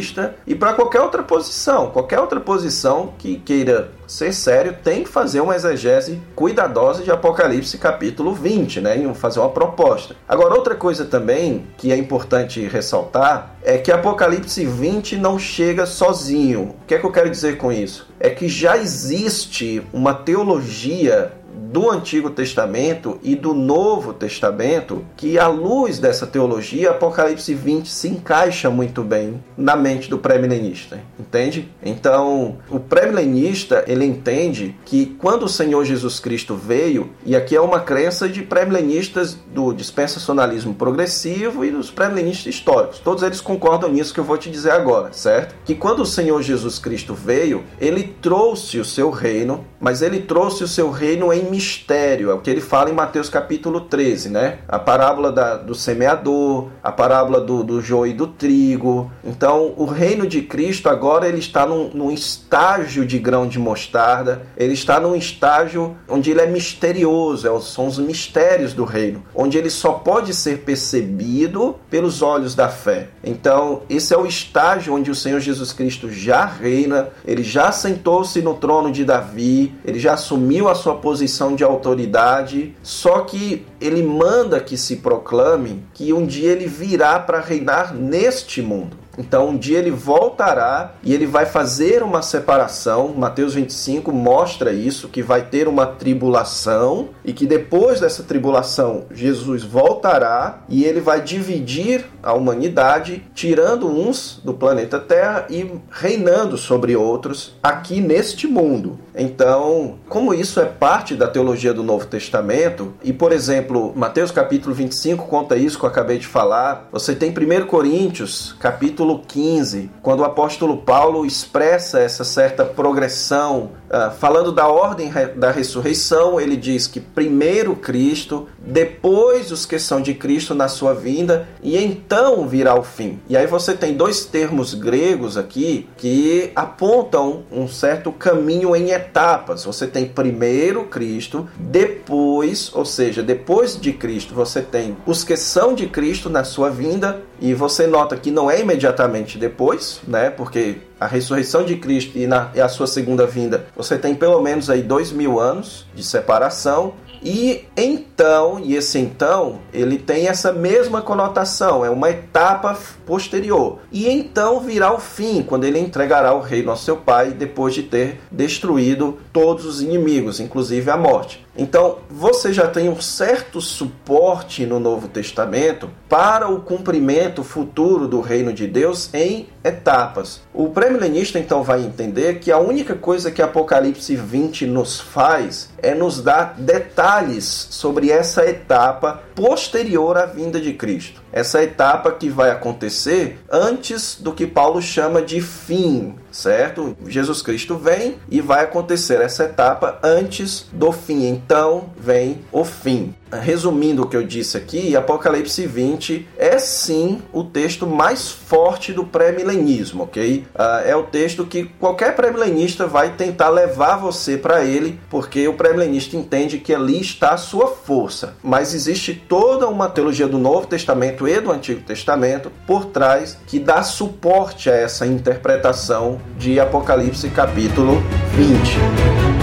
[0.01, 1.91] pré-milenista e para qualquer outra posição.
[1.91, 7.79] Qualquer outra posição que queira ser sério tem que fazer uma exegese cuidadosa de Apocalipse
[7.79, 8.97] capítulo 20, né?
[8.97, 10.17] E fazer uma proposta.
[10.29, 16.75] Agora, outra coisa também que é importante ressaltar é que Apocalipse 20 não chega sozinho.
[16.83, 18.09] O que é que eu quero dizer com isso?
[18.19, 25.47] É que já existe uma teologia do Antigo Testamento e do Novo Testamento, que à
[25.47, 31.69] luz dessa teologia, Apocalipse 20 se encaixa muito bem na mente do pré-milenista, entende?
[31.83, 37.61] Então, o pré-milenista, ele entende que quando o Senhor Jesus Cristo veio, e aqui é
[37.61, 44.13] uma crença de pré-milenistas do dispensacionalismo progressivo e dos pré-milenistas históricos, todos eles concordam nisso
[44.13, 45.55] que eu vou te dizer agora, certo?
[45.65, 50.63] Que quando o Senhor Jesus Cristo veio, ele trouxe o seu reino, mas ele trouxe
[50.63, 54.59] o seu reino em mistério, é o que ele fala em Mateus capítulo 13, né?
[54.69, 59.11] A parábola da, do semeador, a parábola do, do joio e do trigo.
[59.25, 64.43] Então, o reino de Cristo agora ele está num, num estágio de grão de mostarda,
[64.57, 69.57] ele está num estágio onde ele é misterioso, é, são os mistérios do reino, onde
[69.57, 73.09] ele só pode ser percebido pelos olhos da fé.
[73.25, 78.43] Então, esse é o estágio onde o Senhor Jesus Cristo já reina, ele já sentou-se
[78.43, 84.03] no trono de Davi, ele já assumiu a sua posição de autoridade, só que ele
[84.03, 88.97] manda que se proclame que um dia ele virá para reinar neste mundo.
[89.21, 93.09] Então um dia ele voltará e ele vai fazer uma separação.
[93.09, 99.63] Mateus 25 mostra isso, que vai ter uma tribulação e que depois dessa tribulação Jesus
[99.63, 106.97] voltará e ele vai dividir a humanidade, tirando uns do planeta Terra e reinando sobre
[106.97, 108.99] outros aqui neste mundo.
[109.15, 114.75] Então, como isso é parte da teologia do Novo Testamento, e por exemplo, Mateus capítulo
[114.75, 120.21] 25 conta isso que eu acabei de falar, você tem 1 Coríntios capítulo 15, quando
[120.21, 126.87] o apóstolo Paulo expressa essa certa progressão, uh, falando da ordem da ressurreição, ele diz
[126.87, 132.79] que primeiro Cristo, depois os que são de Cristo na sua vinda, e então virá
[132.79, 133.19] o fim.
[133.29, 139.65] E aí você tem dois termos gregos aqui que apontam um certo caminho em etapas.
[139.65, 145.75] Você tem primeiro Cristo, depois, ou seja, depois de Cristo, você tem os que são
[145.75, 150.31] de Cristo na sua vinda, e você nota que não é imediatamente depois, né?
[150.31, 154.41] Porque a ressurreição de Cristo e, na, e a sua segunda vinda, você tem pelo
[154.43, 156.93] menos aí dois mil anos de separação.
[157.23, 163.79] E então, e esse então, ele tem essa mesma conotação, é uma etapa posterior.
[163.93, 167.83] E então virá o fim, quando ele entregará o reino ao seu pai, depois de
[167.83, 171.45] ter destruído todos os inimigos, inclusive a morte.
[171.57, 178.21] Então, você já tem um certo suporte no Novo Testamento para o cumprimento futuro do
[178.21, 180.41] reino de Deus em etapas.
[180.61, 185.95] O pré-milenista então vai entender que a única coisa que Apocalipse 20 nos faz é
[185.95, 191.23] nos dar detalhes sobre essa etapa posterior à vinda de Cristo.
[191.33, 196.95] Essa etapa que vai acontecer antes do que Paulo chama de fim, certo?
[197.07, 201.27] Jesus Cristo vem e vai acontecer essa etapa antes do fim.
[201.27, 203.15] Então vem o fim.
[203.33, 209.05] Resumindo o que eu disse aqui, Apocalipse 20 é sim o texto mais forte do
[209.05, 210.45] pré-milenismo, ok?
[210.55, 215.55] Uh, é o texto que qualquer pré-milenista vai tentar levar você para ele, porque o
[215.55, 218.35] pré-milenista entende que ali está a sua força.
[218.43, 223.59] Mas existe toda uma teologia do Novo Testamento e do Antigo Testamento por trás que
[223.59, 228.03] dá suporte a essa interpretação de Apocalipse capítulo
[228.35, 229.40] 20.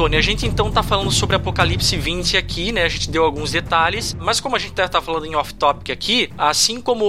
[0.00, 2.84] Antônio, a gente então tá falando sobre Apocalipse 20 aqui, né?
[2.84, 6.30] A gente deu alguns detalhes, mas como a gente tá, tá falando em off-topic aqui,
[6.38, 7.04] assim como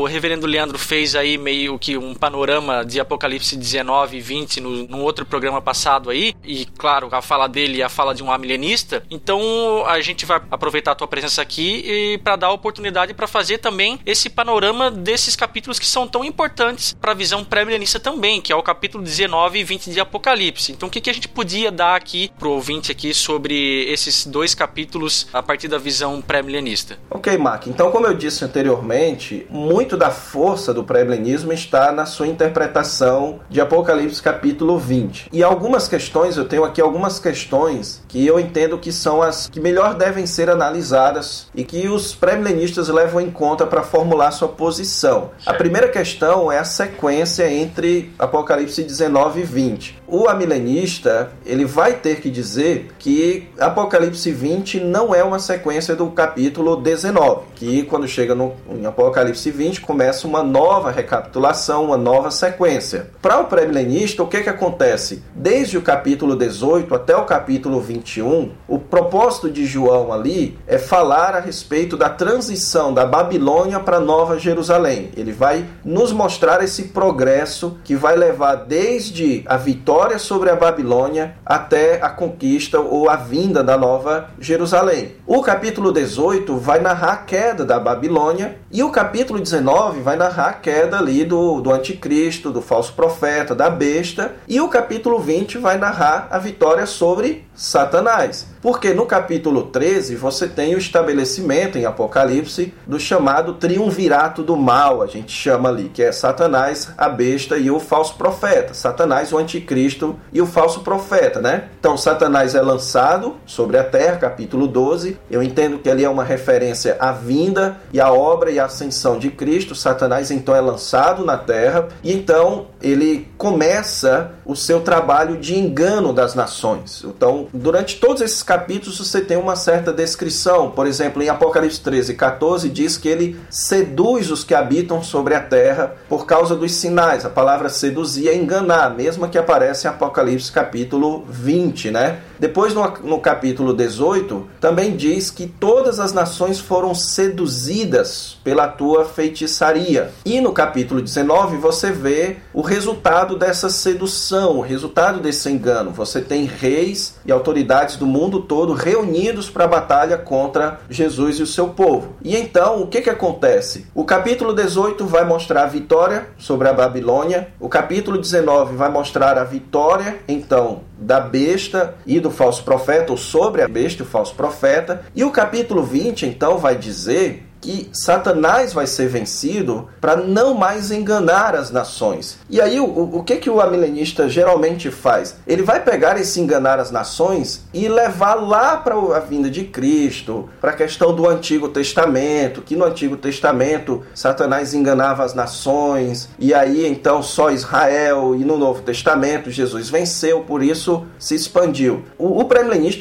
[0.00, 4.88] o reverendo Leandro fez aí meio que um panorama de Apocalipse 19 e 20 no,
[4.88, 8.32] num outro programa passado aí, e claro, a fala dele é a fala de um
[8.32, 13.28] amilenista, então a gente vai aproveitar a tua presença aqui para dar a oportunidade para
[13.28, 18.40] fazer também esse panorama desses capítulos que são tão importantes para a visão pré-milenista também,
[18.40, 20.72] que é o capítulo 19 e 20 de Apocalipse.
[20.72, 22.00] Então o que, que a gente podia dar falar
[22.38, 26.98] pro ouvinte aqui sobre esses dois capítulos a partir da visão pré-milenista.
[27.10, 27.66] Ok, Mark.
[27.66, 33.60] Então, como eu disse anteriormente, muito da força do pré-milenismo está na sua interpretação de
[33.60, 35.28] Apocalipse capítulo 20.
[35.32, 39.60] E algumas questões, eu tenho aqui algumas questões que eu entendo que são as que
[39.60, 45.30] melhor devem ser analisadas e que os pré-milenistas levam em conta para formular sua posição.
[45.46, 50.02] A primeira questão é a sequência entre Apocalipse 19 e 20.
[50.06, 56.08] O amilenista, ele vai ter que dizer que Apocalipse 20 não é uma sequência do
[56.08, 62.30] capítulo 19, que quando chega no, em Apocalipse 20 começa uma nova recapitulação, uma nova
[62.30, 63.10] sequência.
[63.22, 65.22] Para o pré-milenista, o que, que acontece?
[65.34, 71.34] Desde o capítulo 18 até o capítulo 21, o propósito de João ali é falar
[71.34, 75.10] a respeito da transição da Babilônia para Nova Jerusalém.
[75.16, 81.36] Ele vai nos mostrar esse progresso que vai levar desde a vitória sobre a Babilônia
[81.46, 85.12] até a conquista ou a vinda da Nova Jerusalém.
[85.24, 90.48] O capítulo 18 vai narrar a queda da Babilônia e o capítulo 19 vai narrar
[90.48, 95.58] a queda ali do, do anticristo, do falso profeta, da besta e o capítulo 20
[95.58, 98.46] vai narrar a vitória sobre Satanás.
[98.60, 105.02] Porque no capítulo 13 você tem o estabelecimento em Apocalipse do chamado triunvirato do mal,
[105.02, 108.72] a gente chama ali, que é Satanás, a besta e o falso profeta.
[108.72, 111.68] Satanás, o anticristo e o falso profeta, né?
[111.78, 115.18] Então Satanás é lançado sobre a terra, capítulo 12.
[115.30, 119.18] Eu entendo que ali é uma referência à vinda e à obra e à ascensão
[119.18, 119.74] de Cristo.
[119.74, 126.12] Satanás então é lançado na terra e então ele começa o seu trabalho de engano
[126.12, 127.04] das nações.
[127.04, 130.70] Então, durante todos esses capítulos você tem uma certa descrição.
[130.70, 135.40] Por exemplo, em Apocalipse 13, 14, diz que ele seduz os que habitam sobre a
[135.40, 137.24] terra por causa dos sinais.
[137.24, 142.20] A palavra seduzir é enganar, mesma que aparece em Apocalipse capítulo 20, né?
[142.38, 149.04] Depois, no, no capítulo 18, também diz que todas as nações foram seduzidas pela tua
[149.04, 150.10] feitiçaria.
[150.24, 155.90] E no capítulo 19, você vê o resultado dessa sedução, o resultado desse engano.
[155.92, 161.42] Você tem reis e autoridades do mundo todo reunidos para a batalha contra Jesus e
[161.42, 162.14] o seu povo.
[162.22, 163.86] E então, o que, que acontece?
[163.94, 169.36] O capítulo 18 vai mostrar a vitória sobre a Babilônia, o capítulo 19 vai mostrar
[169.38, 174.08] a vitória, então, da besta e do falso profeta, ou sobre a besta e o
[174.08, 175.02] falso profeta.
[175.14, 180.90] E o capítulo 20, então, vai dizer que Satanás vai ser vencido para não mais
[180.90, 182.38] enganar as nações.
[182.50, 185.36] E aí, o, o que, que o amilenista geralmente faz?
[185.46, 190.50] Ele vai pegar esse enganar as nações e levar lá para a vinda de Cristo,
[190.60, 196.52] para a questão do Antigo Testamento, que no Antigo Testamento Satanás enganava as nações, e
[196.52, 202.04] aí então só Israel, e no Novo Testamento Jesus venceu, por isso se expandiu.
[202.18, 202.48] O, o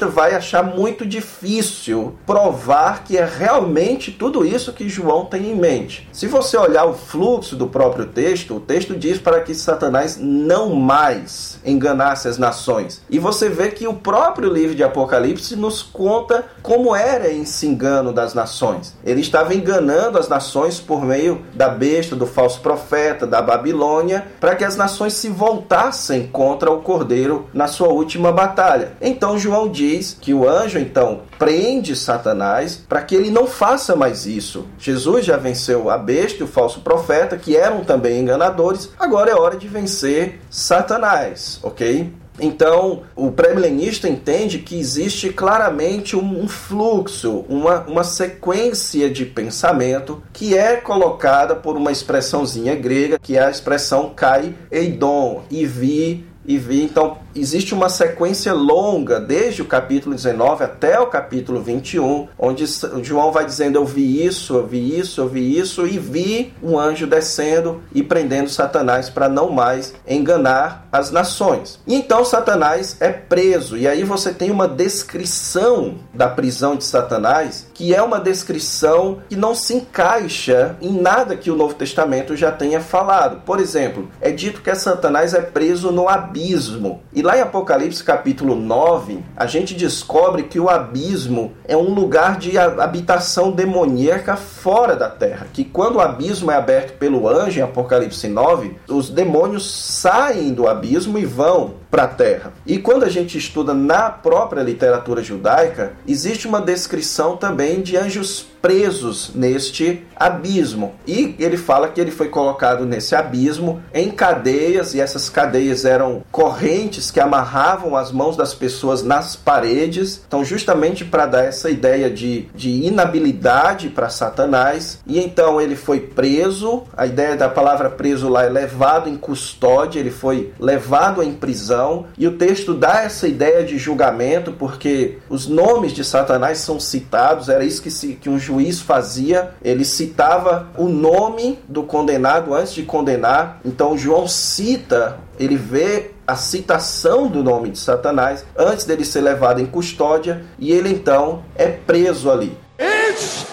[0.09, 5.55] vai achar muito difícil provar que é realmente tudo isso isso que João tem em
[5.55, 6.07] mente.
[6.11, 10.75] Se você olhar o fluxo do próprio texto, o texto diz para que Satanás não
[10.75, 13.01] mais enganasse as nações.
[13.09, 18.11] E você vê que o próprio livro de Apocalipse nos conta como era esse engano
[18.11, 18.95] das nações.
[19.03, 24.55] Ele estava enganando as nações por meio da besta, do falso profeta, da Babilônia, para
[24.55, 28.93] que as nações se voltassem contra o cordeiro na sua última batalha.
[29.01, 34.25] Então João diz que o anjo então prende Satanás para que ele não faça mais
[34.25, 34.65] isso.
[34.77, 39.35] Jesus já venceu a besta e o falso profeta, que eram também enganadores, agora é
[39.35, 42.11] hora de vencer Satanás, ok?
[42.39, 50.57] Então, o pré-milenista entende que existe claramente um fluxo, uma, uma sequência de pensamento que
[50.57, 56.57] é colocada por uma expressãozinha grega, que é a expressão kai eidon, e vi e
[56.57, 56.83] vi.
[56.83, 62.65] Então, existe uma sequência longa, desde o capítulo 19 até o capítulo 21, onde
[63.01, 66.77] João vai dizendo: Eu vi isso, eu vi isso, eu vi isso, e vi um
[66.77, 71.79] anjo descendo e prendendo Satanás para não mais enganar as nações.
[71.87, 77.67] E então Satanás é preso, e aí você tem uma descrição da prisão de Satanás,
[77.73, 82.51] que é uma descrição que não se encaixa em nada que o Novo Testamento já
[82.51, 83.41] tenha falado.
[83.45, 87.01] Por exemplo, é dito que Satanás é preso no abismo.
[87.13, 92.37] E lá em Apocalipse capítulo 9, a gente descobre que o abismo é um lugar
[92.37, 95.47] de habitação demoníaca fora da terra.
[95.53, 100.67] Que quando o abismo é aberto pelo anjo, em Apocalipse 9, os demônios saem do
[100.67, 102.51] abismo e vão para a terra.
[102.65, 108.47] E quando a gente estuda na própria literatura judaica, existe uma descrição também de anjos
[108.63, 110.93] presos neste abismo.
[111.05, 116.23] E ele fala que ele foi colocado nesse abismo em cadeias, e essas cadeias eram
[116.31, 120.23] correntes que amarravam as mãos das pessoas nas paredes.
[120.25, 124.99] Então, justamente para dar essa ideia de, de inabilidade para Satanás.
[125.05, 126.83] E então ele foi preso.
[126.95, 131.82] A ideia da palavra preso lá é levado em custódia, ele foi levado em prisão.
[132.17, 137.49] E o texto dá essa ideia de julgamento, porque os nomes de Satanás são citados,
[137.49, 142.73] era isso que, se, que um juiz fazia, ele citava o nome do condenado antes
[142.73, 143.59] de condenar.
[143.65, 149.59] Então João cita, ele vê a citação do nome de Satanás antes dele ser levado
[149.59, 152.57] em custódia e ele então é preso ali.
[152.79, 153.45] It's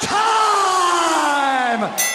[0.00, 2.11] time!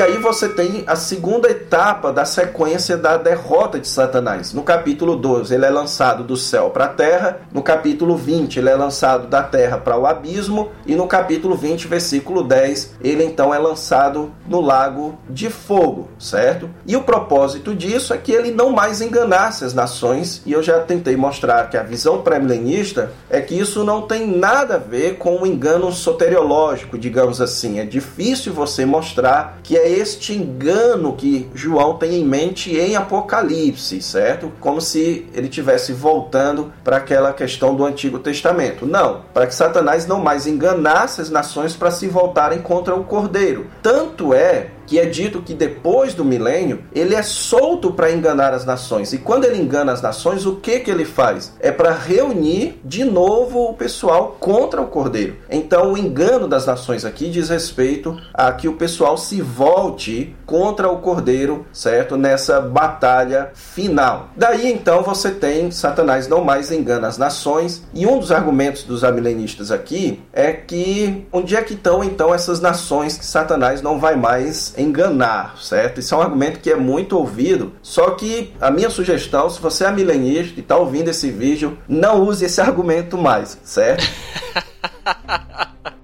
[0.00, 4.54] E aí você tem a segunda etapa da sequência da derrota de Satanás.
[4.54, 7.42] No capítulo 12, ele é lançado do céu para a terra.
[7.52, 10.70] No capítulo 20, ele é lançado da terra para o abismo.
[10.86, 16.70] E no capítulo 20, versículo 10, ele então é lançado no lago de fogo, certo?
[16.86, 20.40] E o propósito disso é que ele não mais enganasse as nações.
[20.46, 24.76] E eu já tentei mostrar que a visão pré-milenista é que isso não tem nada
[24.76, 27.78] a ver com o um engano soteriológico, digamos assim.
[27.78, 34.00] É difícil você mostrar que é este engano que João tem em mente em Apocalipse,
[34.00, 34.52] certo?
[34.60, 38.86] Como se ele tivesse voltando para aquela questão do Antigo Testamento.
[38.86, 43.66] Não, para que Satanás não mais enganasse as nações para se voltarem contra o Cordeiro.
[43.82, 48.64] Tanto é que é dito que depois do milênio ele é solto para enganar as
[48.64, 49.12] nações.
[49.12, 51.52] E quando ele engana as nações, o que que ele faz?
[51.60, 55.36] É para reunir de novo o pessoal contra o Cordeiro.
[55.48, 60.90] Então o engano das nações aqui diz respeito a que o pessoal se volte contra
[60.90, 62.16] o Cordeiro, certo?
[62.16, 64.30] Nessa batalha final.
[64.34, 69.04] Daí então você tem Satanás não mais engana as nações, e um dos argumentos dos
[69.04, 74.16] amilenistas aqui é que onde é que estão então essas nações que Satanás não vai
[74.16, 76.00] mais enganar, certo?
[76.00, 79.84] Isso é um argumento que é muito ouvido, só que a minha sugestão, se você
[79.84, 84.04] é milenista e está ouvindo esse vídeo, não use esse argumento mais, certo?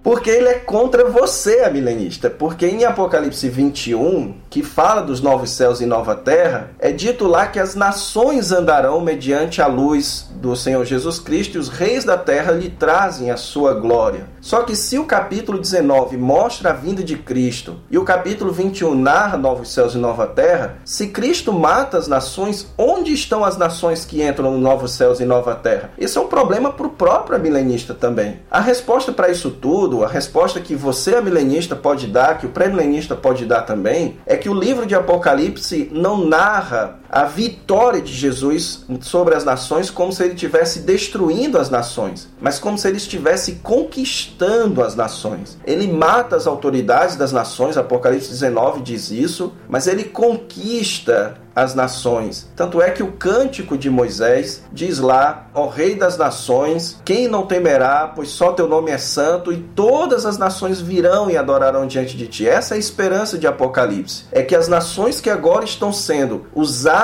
[0.06, 2.30] Porque ele é contra você, a milenista.
[2.30, 7.46] Porque em Apocalipse 21, que fala dos novos céus e nova terra, é dito lá
[7.46, 12.16] que as nações andarão mediante a luz do Senhor Jesus Cristo e os reis da
[12.16, 14.28] terra lhe trazem a sua glória.
[14.40, 18.94] Só que se o capítulo 19 mostra a vinda de Cristo e o capítulo 21
[18.94, 24.06] narra novos céus e nova terra, se Cristo mata as nações, onde estão as nações
[24.06, 25.90] que entram no novos céus e nova terra?
[25.98, 28.40] Isso é um problema para o próprio milenista também.
[28.50, 32.50] A resposta para isso tudo, a resposta que você, a milenista, pode dar, que o
[32.50, 38.12] pré-milenista pode dar também, é que o livro de Apocalipse não narra a vitória de
[38.12, 42.96] Jesus sobre as nações como se ele estivesse destruindo as nações, mas como se ele
[42.96, 45.58] estivesse conquistando as nações.
[45.64, 52.46] Ele mata as autoridades das nações, Apocalipse 19 diz isso, mas ele conquista as nações.
[52.54, 57.46] Tanto é que o cântico de Moisés diz lá: Ó Rei das nações, quem não
[57.46, 62.14] temerá, pois só teu nome é santo, e todas as nações virão e adorarão diante
[62.14, 62.46] de ti.
[62.46, 64.24] Essa é a esperança de Apocalipse.
[64.30, 66.95] É que as nações que agora estão sendo usadas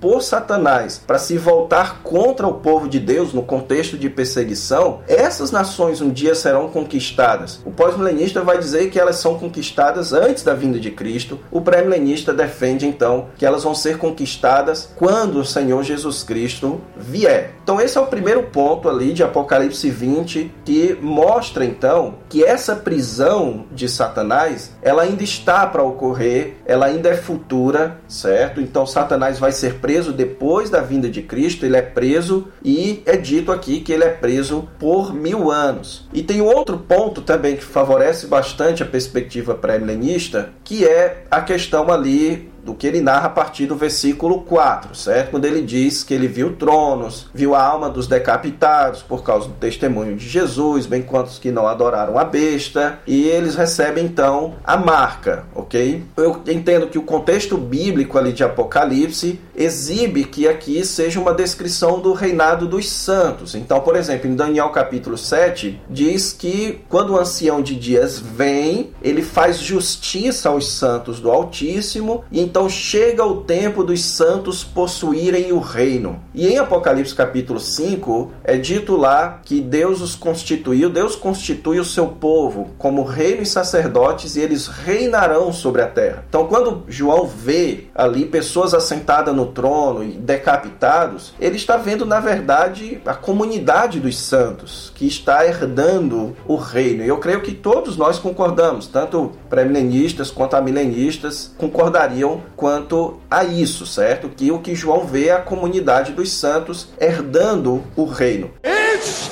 [0.00, 5.50] por Satanás para se voltar contra o povo de Deus no contexto de perseguição, essas
[5.50, 7.60] nações um dia serão conquistadas.
[7.64, 11.40] O pós-milenista vai dizer que elas são conquistadas antes da vinda de Cristo.
[11.50, 17.54] O pré-milenista defende então que elas vão ser conquistadas quando o Senhor Jesus Cristo vier.
[17.64, 22.76] Então esse é o primeiro ponto ali de Apocalipse 20 que mostra então que essa
[22.76, 28.60] prisão de Satanás, ela ainda está para ocorrer, ela ainda é futura, certo?
[28.60, 33.16] Então Satanás vai ser preso depois da vinda de Cristo, ele é preso e é
[33.16, 36.06] dito aqui que ele é preso por mil anos.
[36.12, 41.90] E tem outro ponto também que favorece bastante a perspectiva pré-milenista, que é a questão
[41.90, 45.30] ali do que ele narra a partir do versículo 4, certo?
[45.30, 49.54] Quando ele diz que ele viu tronos, viu a alma dos decapitados por causa do
[49.54, 54.54] testemunho de Jesus, bem quanto os que não adoraram a besta, e eles recebem então
[54.64, 56.04] a marca, ok?
[56.16, 62.00] Eu entendo que o contexto bíblico ali de Apocalipse exibe que aqui seja uma descrição
[62.00, 63.54] do reinado dos santos.
[63.54, 68.90] Então, por exemplo, em Daniel capítulo 7, diz que quando o ancião de dias vem,
[69.02, 75.52] ele faz justiça aos santos do Altíssimo e então chega o tempo dos santos possuírem
[75.52, 76.20] o reino.
[76.34, 81.84] E em Apocalipse capítulo 5 é dito lá que Deus os constituiu, Deus constitui o
[81.84, 86.26] seu povo como reino e sacerdotes e eles reinarão sobre a terra.
[86.28, 92.20] Então quando João vê ali pessoas assentadas no trono e decapitados, ele está vendo na
[92.20, 97.02] verdade a comunidade dos santos que está herdando o reino.
[97.02, 103.86] E eu creio que todos nós concordamos, tanto pré-milenistas quanto amilenistas concordariam quanto a isso,
[103.86, 104.28] certo?
[104.28, 108.50] Que o que João vê é a comunidade dos santos herdando o reino.
[108.64, 109.30] It's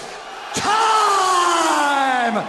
[0.55, 2.45] time!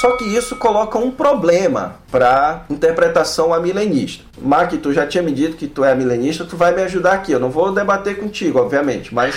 [0.00, 4.25] Só que isso coloca um problema para interpretação amilenista.
[4.38, 7.32] Mark, tu já tinha me dito que tu é milenista, tu vai me ajudar aqui.
[7.32, 9.34] Eu não vou debater contigo, obviamente, mas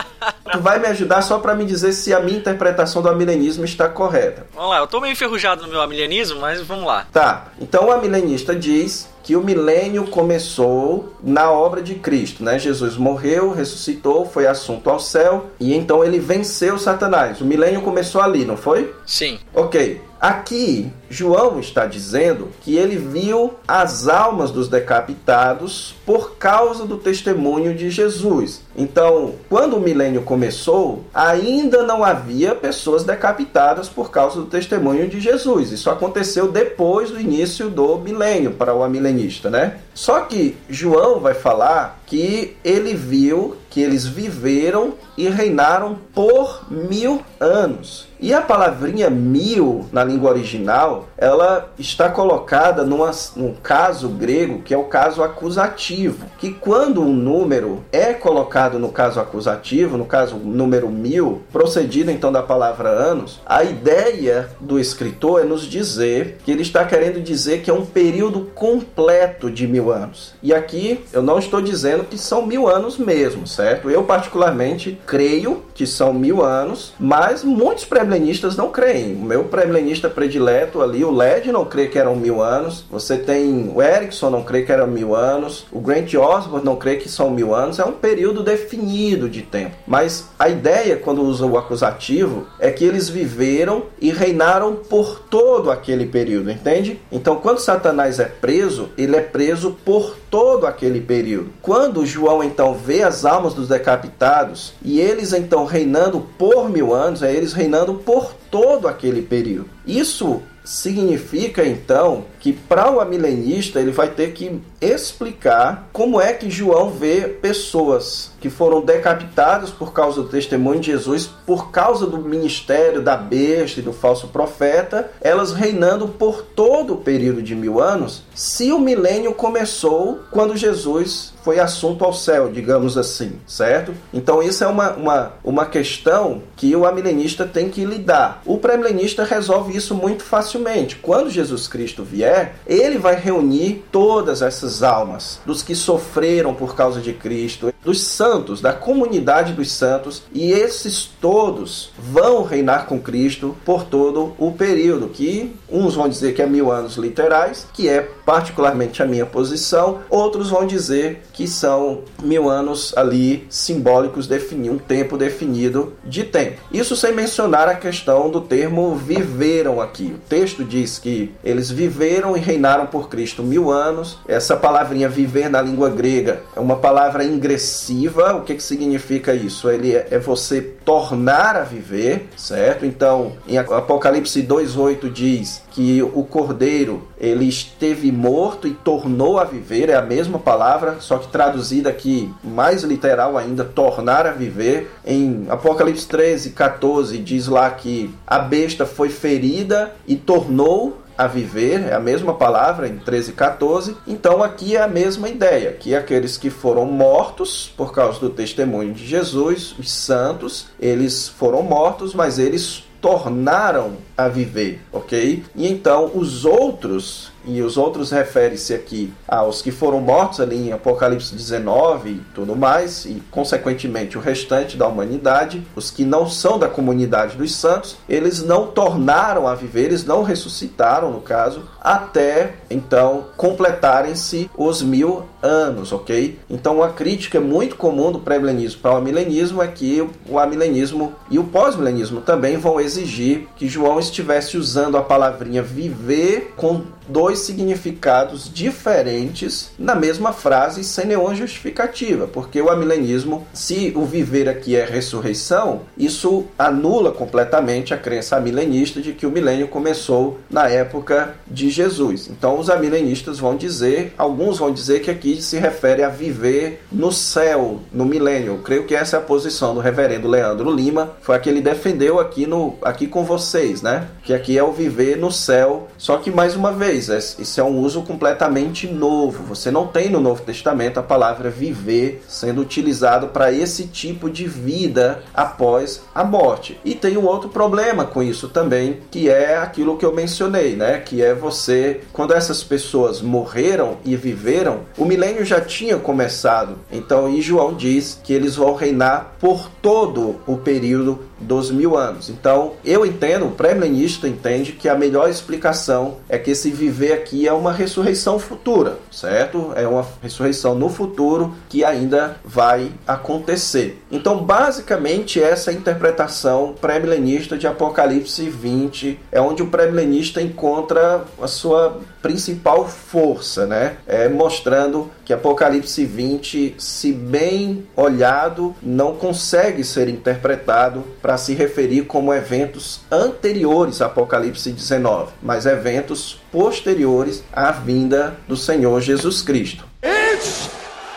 [0.50, 3.88] tu vai me ajudar só para me dizer se a minha interpretação do amilenismo está
[3.88, 4.46] correta.
[4.54, 7.06] Vamos lá, eu tô meio enferrujado no meu amilenismo, mas vamos lá.
[7.12, 7.48] Tá.
[7.60, 12.58] Então o amilenista diz que o milênio começou na obra de Cristo, né?
[12.58, 17.40] Jesus morreu, ressuscitou, foi assunto ao céu e então ele venceu Satanás.
[17.40, 18.92] O milênio começou ali, não foi?
[19.06, 19.38] Sim.
[19.54, 20.00] OK.
[20.22, 27.74] Aqui, João está dizendo que ele viu as almas dos decapitados por causa do testemunho
[27.74, 28.62] de Jesus.
[28.76, 35.18] Então, quando o milênio começou, ainda não havia pessoas decapitadas por causa do testemunho de
[35.18, 35.72] Jesus.
[35.72, 39.78] Isso aconteceu depois do início do milênio para o amilenista, né?
[39.92, 47.22] Só que João vai falar que ele viu que eles viveram e reinaram por mil
[47.40, 48.06] anos.
[48.20, 54.72] E a palavrinha mil na língua original, ela está colocada numa, num caso grego que
[54.72, 60.36] é o caso acusativo, que quando um número é colocado no caso acusativo, no caso
[60.36, 66.52] número mil, procedido então da palavra anos, a ideia do escritor é nos dizer que
[66.52, 70.34] ele está querendo dizer que é um período completo de mil anos.
[70.42, 73.90] E aqui eu não estou dizendo que são mil anos mesmo, certo?
[73.90, 79.14] Eu particularmente creio que são mil anos, mas muitos pré-milenistas não creem.
[79.14, 82.84] O meu pré-milenista predileto ali, o LED, não crê que eram mil anos.
[82.90, 85.66] Você tem o Erickson, não crê que eram mil anos.
[85.72, 87.78] O Grant Osborne não crê que são mil anos.
[87.78, 89.76] É um período definido de tempo.
[89.86, 95.70] Mas a ideia, quando usa o acusativo, é que eles viveram e reinaram por todo
[95.70, 97.00] aquele período, entende?
[97.10, 101.52] Então, quando Satanás é preso, ele é preso por todo aquele período.
[101.60, 107.22] Quando João então vê as almas dos decapitados e eles então reinando por mil anos,
[107.22, 109.68] é eles reinando por todo aquele período.
[109.86, 116.50] Isso significa então que para o amilenista ele vai ter que explicar como é que
[116.50, 122.18] João vê pessoas que foram decapitadas por causa do testemunho de Jesus, por causa do
[122.18, 127.80] ministério da besta e do falso profeta, elas reinando por todo o período de mil
[127.80, 133.94] anos, se o milênio começou quando Jesus foi assunto ao céu, digamos assim, certo?
[134.12, 138.42] Então isso é uma, uma, uma questão que o amilenista tem que lidar.
[138.44, 140.51] O pré-milenista resolve isso muito facilmente.
[141.00, 147.00] Quando Jesus Cristo vier, ele vai reunir todas essas almas dos que sofreram por causa
[147.00, 153.56] de Cristo, dos santos, da comunidade dos santos, e esses todos vão reinar com Cristo
[153.64, 158.00] por todo o período, que uns vão dizer que é mil anos literais, que é
[158.24, 164.78] particularmente a minha posição, outros vão dizer que são mil anos ali simbólicos, definir um
[164.78, 166.60] tempo definido de tempo.
[166.72, 170.14] Isso sem mencionar a questão do termo viveram aqui.
[170.14, 174.18] O texto diz que eles viveram e reinaram por Cristo mil anos.
[174.26, 178.34] Essa palavrinha viver na língua grega é uma palavra ingressiva.
[178.34, 179.70] O que, que significa isso?
[179.70, 182.84] Ele é, é você tornar a viver, certo?
[182.84, 189.88] Então, em Apocalipse 2:8 diz que o cordeiro ele esteve morto e tornou a viver,
[189.88, 194.90] é a mesma palavra, só que traduzida aqui mais literal ainda, tornar a viver.
[195.06, 201.82] Em Apocalipse 13, 14 diz lá que a besta foi ferida e tornou a viver,
[201.88, 203.96] é a mesma palavra em 13 e 14.
[204.06, 208.92] Então aqui é a mesma ideia, que aqueles que foram mortos por causa do testemunho
[208.92, 215.44] de Jesus, os santos, eles foram mortos, mas eles tornaram a viver, ok?
[215.56, 220.72] E então os outros e os outros refere-se aqui aos que foram mortos ali em
[220.72, 226.56] Apocalipse 19 e tudo mais, e consequentemente o restante da humanidade, os que não são
[226.56, 232.54] da comunidade dos santos, eles não tornaram a viver, eles não ressuscitaram, no caso, até
[232.70, 236.38] então completarem-se os mil anos, ok?
[236.48, 241.38] Então uma crítica muito comum do pré-milenismo para o amilenismo é que o amilenismo e
[241.38, 248.50] o pós-milenismo também vão exigir que João estivesse usando a palavrinha viver com dois significados
[248.52, 254.84] diferentes na mesma frase sem nenhuma justificativa, porque o amilenismo, se o viver aqui é
[254.84, 261.70] ressurreição, isso anula completamente a crença amilenista de que o milênio começou na época de
[261.70, 262.28] Jesus.
[262.28, 267.12] Então os amilenistas vão dizer, alguns vão dizer que aqui se refere a viver no
[267.12, 268.60] céu, no milênio.
[268.64, 272.18] Creio que essa é a posição do reverendo Leandro Lima, foi a que ele defendeu
[272.18, 274.08] aqui no aqui com vocês, né?
[274.22, 277.78] Que aqui é o viver no céu, só que mais uma vez isso é um
[277.78, 279.44] uso completamente novo.
[279.44, 284.46] Você não tem no Novo Testamento a palavra viver sendo utilizado para esse tipo de
[284.46, 286.78] vida após a morte.
[286.84, 290.98] E tem um outro problema com isso também, que é aquilo que eu mencionei, né?
[290.98, 296.78] Que é você, quando essas pessoas morreram e viveram, o milênio já tinha começado.
[296.90, 302.28] Então, e João diz que eles vão reinar por todo o período dos mil anos.
[302.28, 307.46] Então, eu entendo, o pré-milenista entende que a melhor explicação é que esse viver aqui
[307.46, 309.72] é uma ressurreição futura, certo?
[309.74, 314.02] É uma ressurreição no futuro que ainda vai acontecer.
[314.10, 321.24] Então, basicamente, essa é a interpretação pré-milenista de Apocalipse 20 é onde o pré-milenista encontra
[321.40, 323.96] a sua principal força, né?
[324.06, 332.04] É mostrando que Apocalipse 20, se bem olhado, não consegue ser interpretado para se referir
[332.04, 339.84] como eventos anteriores a Apocalipse 19, mas eventos posteriores à vinda do Senhor Jesus Cristo.
[340.02, 340.68] It's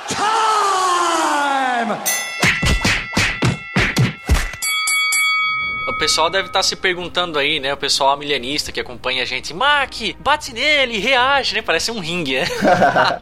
[0.07, 2.24] time!
[6.06, 7.73] Pessoal deve estar tá se perguntando aí, né?
[7.73, 11.64] O pessoal milenista que acompanha a gente, Mac, bate nele, reage, né?
[11.64, 12.45] Parece um ringue, né?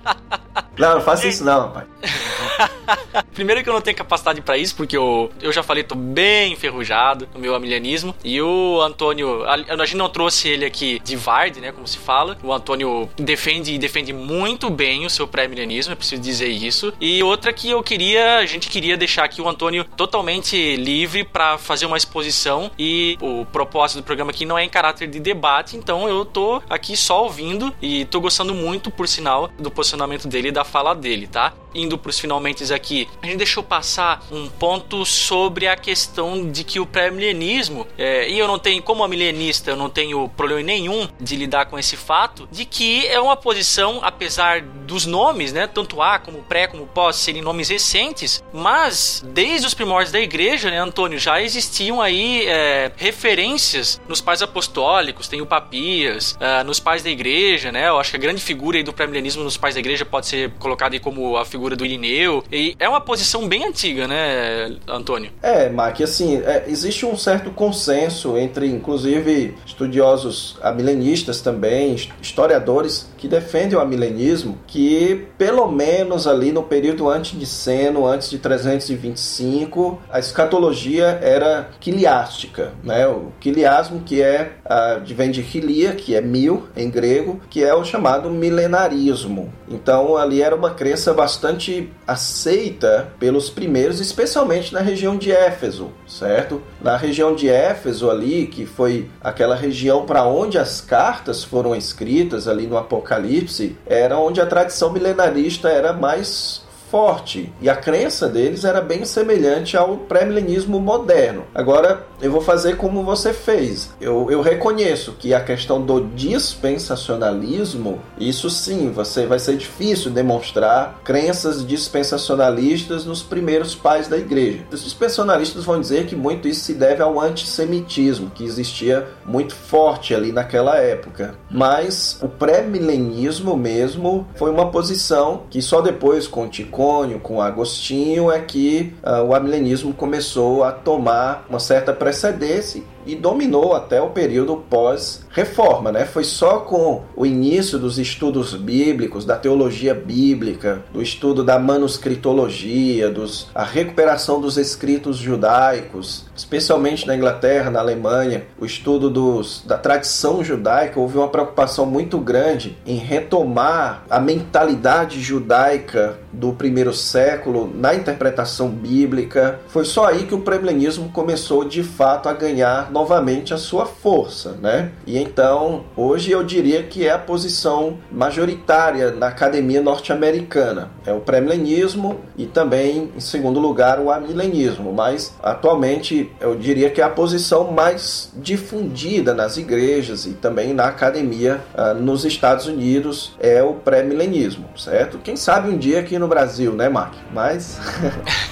[0.77, 1.85] não, não faça isso não, pai.
[3.33, 6.53] Primeiro que eu não tenho capacidade para isso, porque eu, eu já falei, tô bem
[6.53, 8.13] enferrujado no meu amilianismo.
[8.23, 11.71] E o Antônio, a, a gente não trouxe ele aqui de Vard, né?
[11.71, 12.37] Como se fala.
[12.43, 16.93] O Antônio defende e defende muito bem o seu pré-milenismo, é preciso dizer isso.
[16.99, 21.57] E outra que eu queria, a gente queria deixar aqui o Antônio totalmente livre para
[21.57, 22.69] fazer uma exposição.
[22.77, 26.61] E o propósito do programa aqui não é em caráter de debate, então eu tô
[26.69, 30.93] aqui só ouvindo e tô gostando muito, por sinal, do posicionamento dele e da fala
[30.93, 31.53] dele, tá?
[31.75, 36.79] Indo pros finalmente aqui, a gente deixou passar um ponto sobre a questão de que
[36.79, 41.35] o pré-milenismo, é, e eu não tenho, como milenista, eu não tenho problema nenhum de
[41.35, 46.19] lidar com esse fato, de que é uma posição, apesar dos nomes, né, tanto A
[46.19, 51.17] como pré como pós serem nomes recentes, mas desde os primórdios da igreja, né, Antônio,
[51.17, 52.62] já existiam aí é,
[52.95, 58.11] referências nos pais apostólicos, tem o Papias, é, nos pais da igreja, né, eu acho
[58.11, 60.99] que a grande figura aí do pré-milenismo nos pais da igreja pode ser colocada aí
[60.99, 65.31] como a figura do Irineu, e é uma posição bem antiga, né, Antônio?
[65.41, 73.27] É, Mark, assim, é, existe um certo consenso entre, inclusive, estudiosos amilenistas também, historiadores que
[73.27, 80.01] defendem o amilenismo, que pelo menos ali no período antes de Seno, antes de 325,
[80.11, 82.52] a escatologia era quiliástica,
[82.83, 83.07] né?
[83.07, 87.73] O quiliasmo que é, a, vem de quilia, que é mil em grego, que é
[87.73, 89.51] o chamado milenarismo.
[89.69, 96.61] Então ali era uma crença bastante aceita pelos primeiros, especialmente na região de Éfeso, certo?
[96.81, 102.47] Na região de Éfeso ali, que foi aquela região para onde as cartas foram escritas
[102.47, 106.62] ali no Apocalipse, era onde a tradição milenarista era mais
[106.93, 111.43] forte e a crença deles era bem semelhante ao pré-milenismo moderno.
[111.55, 113.91] Agora, eu vou fazer como você fez.
[113.99, 121.01] Eu, eu reconheço que a questão do dispensacionalismo, isso sim, você vai ser difícil demonstrar
[121.03, 124.59] crenças dispensacionalistas nos primeiros pais da igreja.
[124.71, 130.13] Os dispensacionalistas vão dizer que muito isso se deve ao antissemitismo, que existia muito forte
[130.13, 131.33] ali naquela época.
[131.49, 136.82] Mas o pré-milenismo mesmo foi uma posição que só depois com Ticon
[137.21, 143.73] Com Agostinho, é que uh, o amilenismo começou a tomar uma certa precedência e dominou
[143.73, 145.91] até o período pós-reforma.
[145.91, 146.05] Né?
[146.05, 153.09] Foi só com o início dos estudos bíblicos, da teologia bíblica, do estudo da manuscritologia,
[153.09, 159.77] dos, a recuperação dos escritos judaicos, especialmente na Inglaterra, na Alemanha, o estudo dos, da
[159.77, 167.71] tradição judaica, houve uma preocupação muito grande em retomar a mentalidade judaica do primeiro século
[167.73, 169.59] na interpretação bíblica.
[169.67, 174.55] Foi só aí que o premilenismo começou de fato a ganhar novamente a sua força,
[174.61, 174.91] né?
[175.05, 180.91] E então, hoje eu diria que é a posição majoritária na academia norte-americana.
[181.05, 184.93] É o pré-milenismo e também, em segundo lugar, o amilenismo.
[184.93, 190.85] Mas, atualmente, eu diria que é a posição mais difundida nas igrejas e também na
[190.85, 195.17] academia uh, nos Estados Unidos é o pré-milenismo, certo?
[195.17, 197.15] Quem sabe um dia aqui no Brasil, né, Mark?
[197.33, 197.79] Mas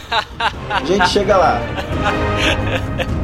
[0.69, 1.59] a gente chega lá.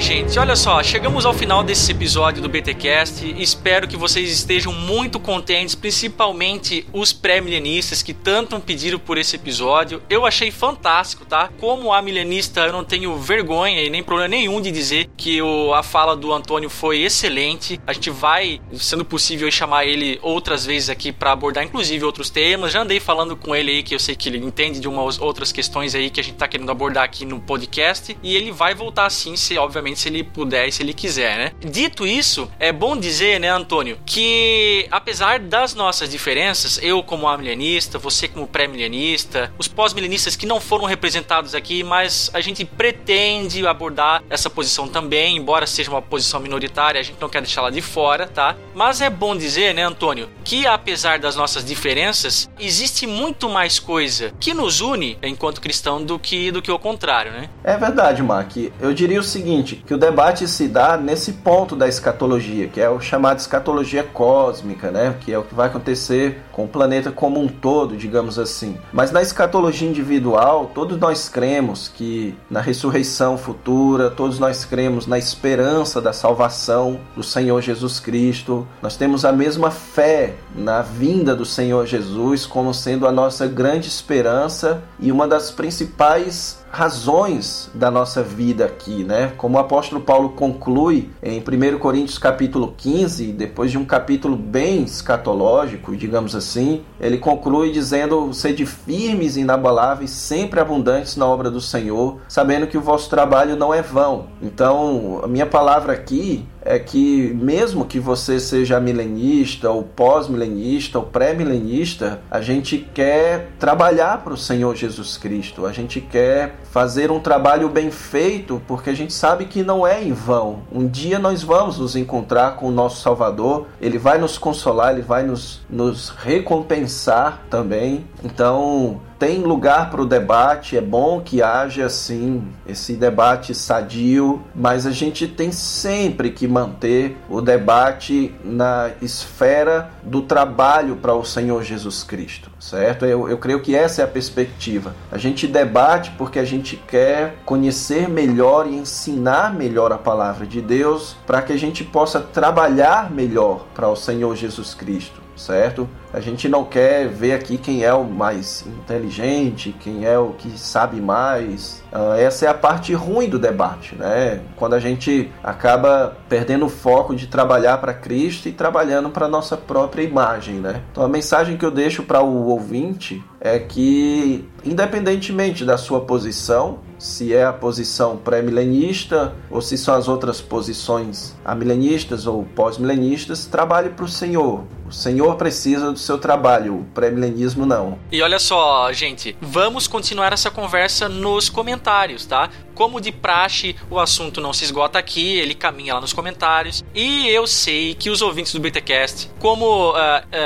[0.00, 3.34] gente, olha só, chegamos ao final desse episódio do BTcast.
[3.38, 10.02] Espero que vocês estejam muito contentes, principalmente os pré-milenistas que tanto pediram por esse episódio.
[10.08, 11.50] Eu achei fantástico, tá?
[11.60, 15.74] Como a milenista, eu não tenho vergonha e nem problema nenhum de dizer que o,
[15.74, 17.78] a fala do Antônio foi excelente.
[17.86, 22.72] A gente vai, sendo possível, chamar ele outras vezes aqui para abordar, inclusive, outros temas.
[22.72, 25.52] Já andei falando com ele aí que eu sei que ele entende de umas outras
[25.52, 28.16] questões aí que a gente tá querendo abordar aqui no podcast.
[28.22, 31.52] E ele vai voltar sim, se obviamente, se ele puder e se ele quiser, né?
[31.60, 37.98] Dito isso, é bom dizer, né, Antônio, que apesar das nossas diferenças, eu como amilenista,
[37.98, 44.22] você como pré-milenista, os pós-milenistas que não foram representados aqui, mas a gente pretende abordar
[44.28, 48.26] essa posição também, embora seja uma posição minoritária, a gente não quer deixá-la de fora,
[48.26, 48.56] tá?
[48.74, 54.32] Mas é bom dizer, né, Antônio, que apesar das nossas diferenças, existe muito mais coisa
[54.40, 57.48] que nos une enquanto cristão do que do que o contrário, né?
[57.64, 58.56] É verdade, Mark.
[58.80, 62.88] Eu diria o seguinte que o debate se dá nesse ponto da escatologia, que é
[62.88, 65.16] o chamado escatologia cósmica, né?
[65.20, 68.78] Que é o que vai acontecer com o planeta como um todo, digamos assim.
[68.92, 75.18] Mas na escatologia individual, todos nós cremos que na ressurreição futura, todos nós cremos na
[75.18, 78.66] esperança da salvação do Senhor Jesus Cristo.
[78.82, 83.88] Nós temos a mesma fé na vinda do Senhor Jesus como sendo a nossa grande
[83.88, 89.32] esperança e uma das principais razões da nossa vida aqui, né?
[89.36, 94.84] Como o apóstolo Paulo conclui em 1 Coríntios capítulo 15, depois de um capítulo bem
[94.84, 101.60] escatológico, digamos assim, ele conclui dizendo: "Sede firmes e inabaláveis, sempre abundantes na obra do
[101.60, 104.26] Senhor, sabendo que o vosso trabalho não é vão".
[104.40, 111.04] Então, a minha palavra aqui é que mesmo que você seja milenista ou pós-milenista ou
[111.04, 115.66] pré-milenista, a gente quer trabalhar para o Senhor Jesus Cristo.
[115.66, 120.02] A gente quer fazer um trabalho bem feito, porque a gente sabe que não é
[120.02, 120.60] em vão.
[120.72, 125.02] Um dia nós vamos nos encontrar com o nosso Salvador, ele vai nos consolar, ele
[125.02, 128.04] vai nos, nos recompensar também.
[128.22, 134.86] Então, tem lugar para o debate, é bom que haja assim esse debate sadio, mas
[134.86, 141.62] a gente tem sempre que manter o debate na esfera do trabalho para o Senhor
[141.62, 143.04] Jesus Cristo, certo?
[143.04, 144.94] Eu, eu creio que essa é a perspectiva.
[145.12, 150.62] A gente debate porque a gente quer conhecer melhor e ensinar melhor a palavra de
[150.62, 155.88] Deus para que a gente possa trabalhar melhor para o Senhor Jesus Cristo certo?
[156.12, 160.58] A gente não quer ver aqui quem é o mais inteligente, quem é o que
[160.58, 161.82] sabe mais.
[161.92, 164.40] Uh, essa é a parte ruim do debate, né?
[164.56, 169.56] Quando a gente acaba perdendo o foco de trabalhar para Cristo e trabalhando para nossa
[169.56, 170.82] própria imagem, né?
[170.90, 176.80] Então a mensagem que eu deixo para o ouvinte é que, independentemente da sua posição,
[177.00, 183.88] se é a posição pré-milenista ou se são as outras posições amilenistas ou pós-milenistas, trabalhe
[183.88, 184.64] para o Senhor.
[184.86, 187.98] O Senhor precisa do seu trabalho, o pré-milenismo não.
[188.12, 192.50] E olha só, gente, vamos continuar essa conversa nos comentários, tá?
[192.80, 196.82] Como de praxe, o assunto não se esgota aqui, ele caminha lá nos comentários.
[196.94, 199.98] E eu sei que os ouvintes do BTcast, como uh, uh,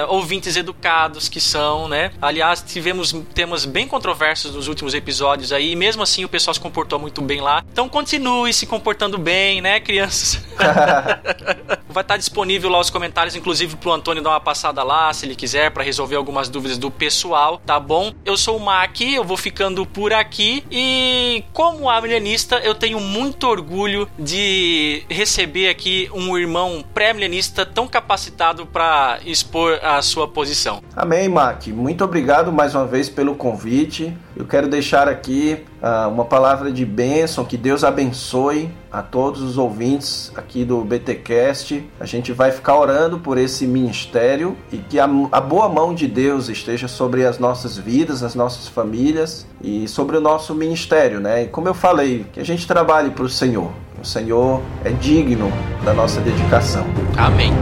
[0.09, 2.11] ouvintes educados que são, né?
[2.21, 6.59] Aliás, tivemos temas bem controversos nos últimos episódios aí, e mesmo assim o pessoal se
[6.59, 7.63] comportou muito bem lá.
[7.71, 10.43] Então continue se comportando bem, né, crianças?
[11.95, 15.37] Vai estar disponível lá os comentários, inclusive pro Antônio dar uma passada lá, se ele
[15.37, 18.13] quiser, para resolver algumas dúvidas do pessoal, tá bom?
[18.25, 22.99] Eu sou o Mac, eu vou ficando por aqui e como a milenista, eu tenho
[22.99, 30.83] muito orgulho de receber aqui um irmão pré-milenista tão capacitado para expor a sua posição.
[30.97, 31.69] Amém, Mac.
[31.69, 34.13] Muito obrigado mais uma vez pelo convite.
[34.37, 39.57] Eu quero deixar aqui uh, uma palavra de bênção, que Deus abençoe a todos os
[39.57, 41.89] ouvintes aqui do BTcast.
[42.01, 46.09] A gente vai ficar orando por esse ministério e que a, a boa mão de
[46.09, 51.45] Deus esteja sobre as nossas vidas, as nossas famílias e sobre o nosso ministério, né?
[51.45, 53.71] E como eu falei, que a gente trabalhe para o Senhor.
[54.03, 55.51] O Senhor é digno
[55.85, 56.85] da nossa dedicação.
[57.17, 57.53] Amém.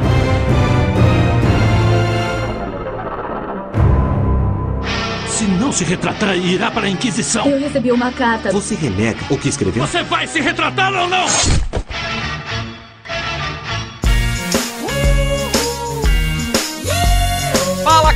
[5.73, 7.47] Não se retratar, irá para a Inquisição.
[7.47, 8.53] Eu recebi uma carta.
[8.53, 9.87] Você renega o que escreveu?
[9.87, 11.25] Você vai se retratar ou não?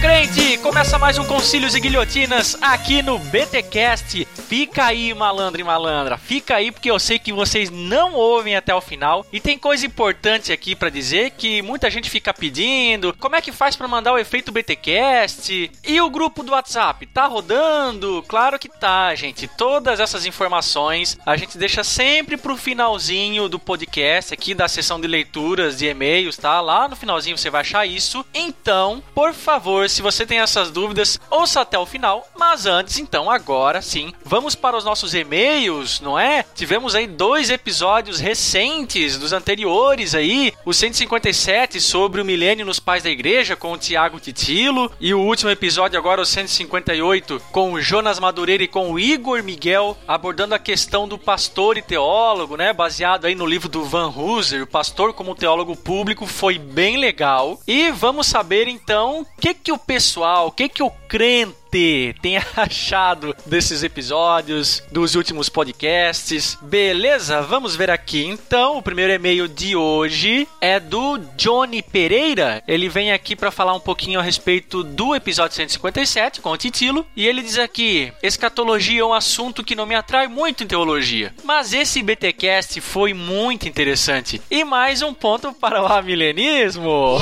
[0.01, 0.59] Crente!
[0.59, 4.27] Começa mais um Concílios e Guilhotinas aqui no BTcast.
[4.49, 6.19] Fica aí, malandro e malandra.
[6.19, 9.25] Fica aí porque eu sei que vocês não ouvem até o final.
[9.33, 13.15] E tem coisa importante aqui para dizer que muita gente fica pedindo.
[13.19, 15.71] Como é que faz para mandar o efeito BTcast?
[15.83, 18.25] E o grupo do WhatsApp tá rodando?
[18.29, 19.49] Claro que tá, gente.
[19.49, 25.09] Todas essas informações a gente deixa sempre pro finalzinho do podcast aqui da sessão de
[25.09, 26.61] leituras de e-mails, tá?
[26.61, 28.25] Lá no finalzinho você vai achar isso.
[28.35, 32.27] Então, por favor, se você tem essas dúvidas, ouça até o final.
[32.37, 36.45] Mas antes, então, agora sim, vamos para os nossos e-mails, não é?
[36.55, 43.03] Tivemos aí dois episódios recentes dos anteriores aí, o 157 sobre o milênio nos pais
[43.03, 47.81] da igreja com o Tiago Titilo e o último episódio agora o 158 com o
[47.81, 52.73] Jonas Madureira e com o Igor Miguel abordando a questão do pastor e teólogo, né?
[52.73, 57.61] Baseado aí no livro do Van Hooser, o pastor como teólogo público, foi bem legal.
[57.67, 62.37] E vamos saber então o que que o pessoal, o que que o crente tem
[62.57, 66.57] achado desses episódios, dos últimos podcasts.
[66.63, 67.43] Beleza?
[67.43, 68.25] Vamos ver aqui.
[68.25, 72.63] Então, o primeiro e-mail de hoje é do Johnny Pereira.
[72.67, 77.07] Ele vem aqui para falar um pouquinho a respeito do episódio 157 com o Titilo.
[77.17, 81.35] E ele diz aqui: escatologia é um assunto que não me atrai muito em teologia,
[81.45, 84.41] mas esse BTcast foi muito interessante.
[84.51, 87.21] E mais um ponto para o amilenismo.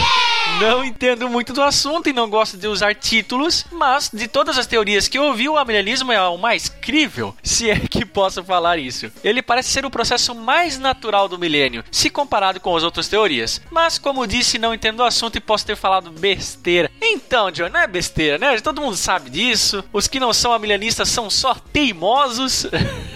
[0.60, 4.66] Não entendo muito do assunto e não gosto de usar títulos, mas de todas as
[4.66, 8.80] teorias que eu ouvi, o amilenismo é o mais crível, se é que posso falar
[8.80, 9.08] isso.
[9.22, 13.60] Ele parece ser o processo mais natural do milênio, se comparado com as outras teorias.
[13.70, 16.90] Mas, como disse, não entendo o assunto e posso ter falado besteira.
[17.00, 18.60] Então, John, não é besteira, né?
[18.60, 19.84] Todo mundo sabe disso.
[19.92, 22.66] Os que não são amilenistas são só teimosos.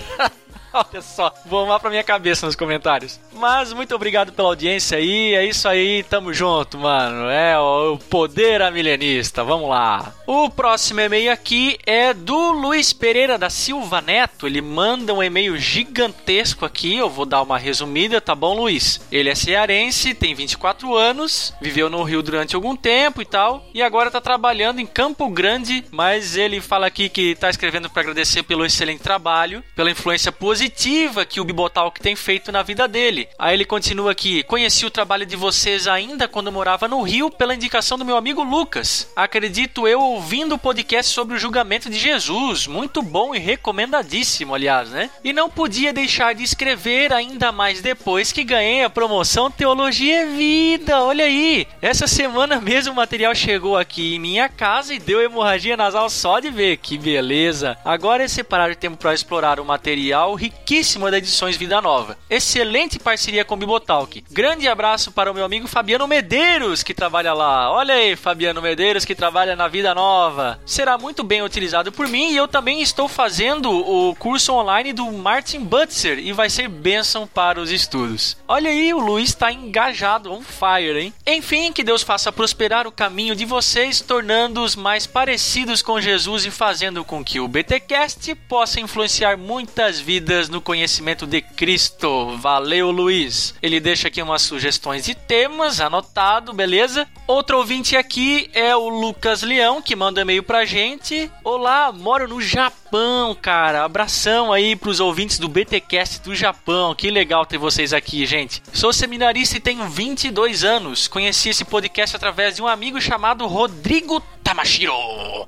[0.73, 3.19] Olha só, vou lá pra minha cabeça nos comentários.
[3.33, 5.35] Mas muito obrigado pela audiência aí.
[5.35, 7.29] É isso aí, tamo junto, mano.
[7.31, 9.43] É o poder amilenista.
[9.43, 10.13] Vamos lá.
[10.27, 14.47] O próximo e-mail aqui é do Luiz Pereira da Silva Neto.
[14.47, 16.97] Ele manda um e-mail gigantesco aqui.
[16.97, 19.01] Eu vou dar uma resumida, tá bom, Luiz?
[19.11, 23.83] Ele é cearense, tem 24 anos, viveu no Rio durante algum tempo e tal, e
[23.83, 25.85] agora tá trabalhando em Campo Grande.
[25.91, 30.58] Mas ele fala aqui que tá escrevendo para agradecer pelo excelente trabalho, pela influência positiva
[30.59, 33.29] positiva que o Bibotalk tem feito na vida dele.
[33.39, 37.55] Aí ele continua aqui: Conheci o trabalho de vocês ainda quando morava no Rio pela
[37.55, 39.09] indicação do meu amigo Lucas.
[39.15, 42.67] Acredito eu ouvindo o podcast sobre o julgamento de Jesus.
[42.67, 45.09] Muito bom e recomendadíssimo, aliás, né?
[45.23, 50.27] E não podia deixar de escrever ainda mais depois que ganhei a promoção Teologia é
[50.27, 51.05] Vida.
[51.05, 55.77] Olha aí, essa semana mesmo o material chegou aqui em minha casa e deu hemorragia
[55.77, 56.79] nasal só de ver.
[56.79, 57.79] Que beleza!
[57.85, 62.17] Agora é separar tempo para explorar o material riquíssima da Edições Vida Nova.
[62.31, 64.25] Excelente parceria com o Bibotalk.
[64.31, 67.71] Grande abraço para o meu amigo Fabiano Medeiros, que trabalha lá.
[67.71, 70.59] Olha aí, Fabiano Medeiros, que trabalha na Vida Nova.
[70.65, 75.11] Será muito bem utilizado por mim e eu também estou fazendo o curso online do
[75.13, 78.37] Martin Butzer e vai ser bênção para os estudos.
[78.47, 81.13] Olha aí, o Luiz está engajado, on fire, hein?
[81.27, 86.51] Enfim, que Deus faça prosperar o caminho de vocês, tornando-os mais parecidos com Jesus e
[86.51, 92.37] fazendo com que o BTcast possa influenciar muitas vidas no conhecimento de Cristo.
[92.37, 93.55] Valeu, Luiz.
[93.63, 97.09] Ele deixa aqui umas sugestões de temas, anotado, beleza?
[97.27, 101.31] Outro ouvinte aqui é o Lucas Leão, que manda e-mail pra gente.
[101.43, 103.85] Olá, moro no Japão, cara.
[103.85, 106.95] Abração aí pros ouvintes do BTcast do Japão.
[106.95, 108.63] Que legal ter vocês aqui, gente.
[108.73, 111.09] Sou seminarista e tenho 22 anos.
[111.09, 114.93] Conheci esse podcast através de um amigo chamado Rodrigo Tamashiro.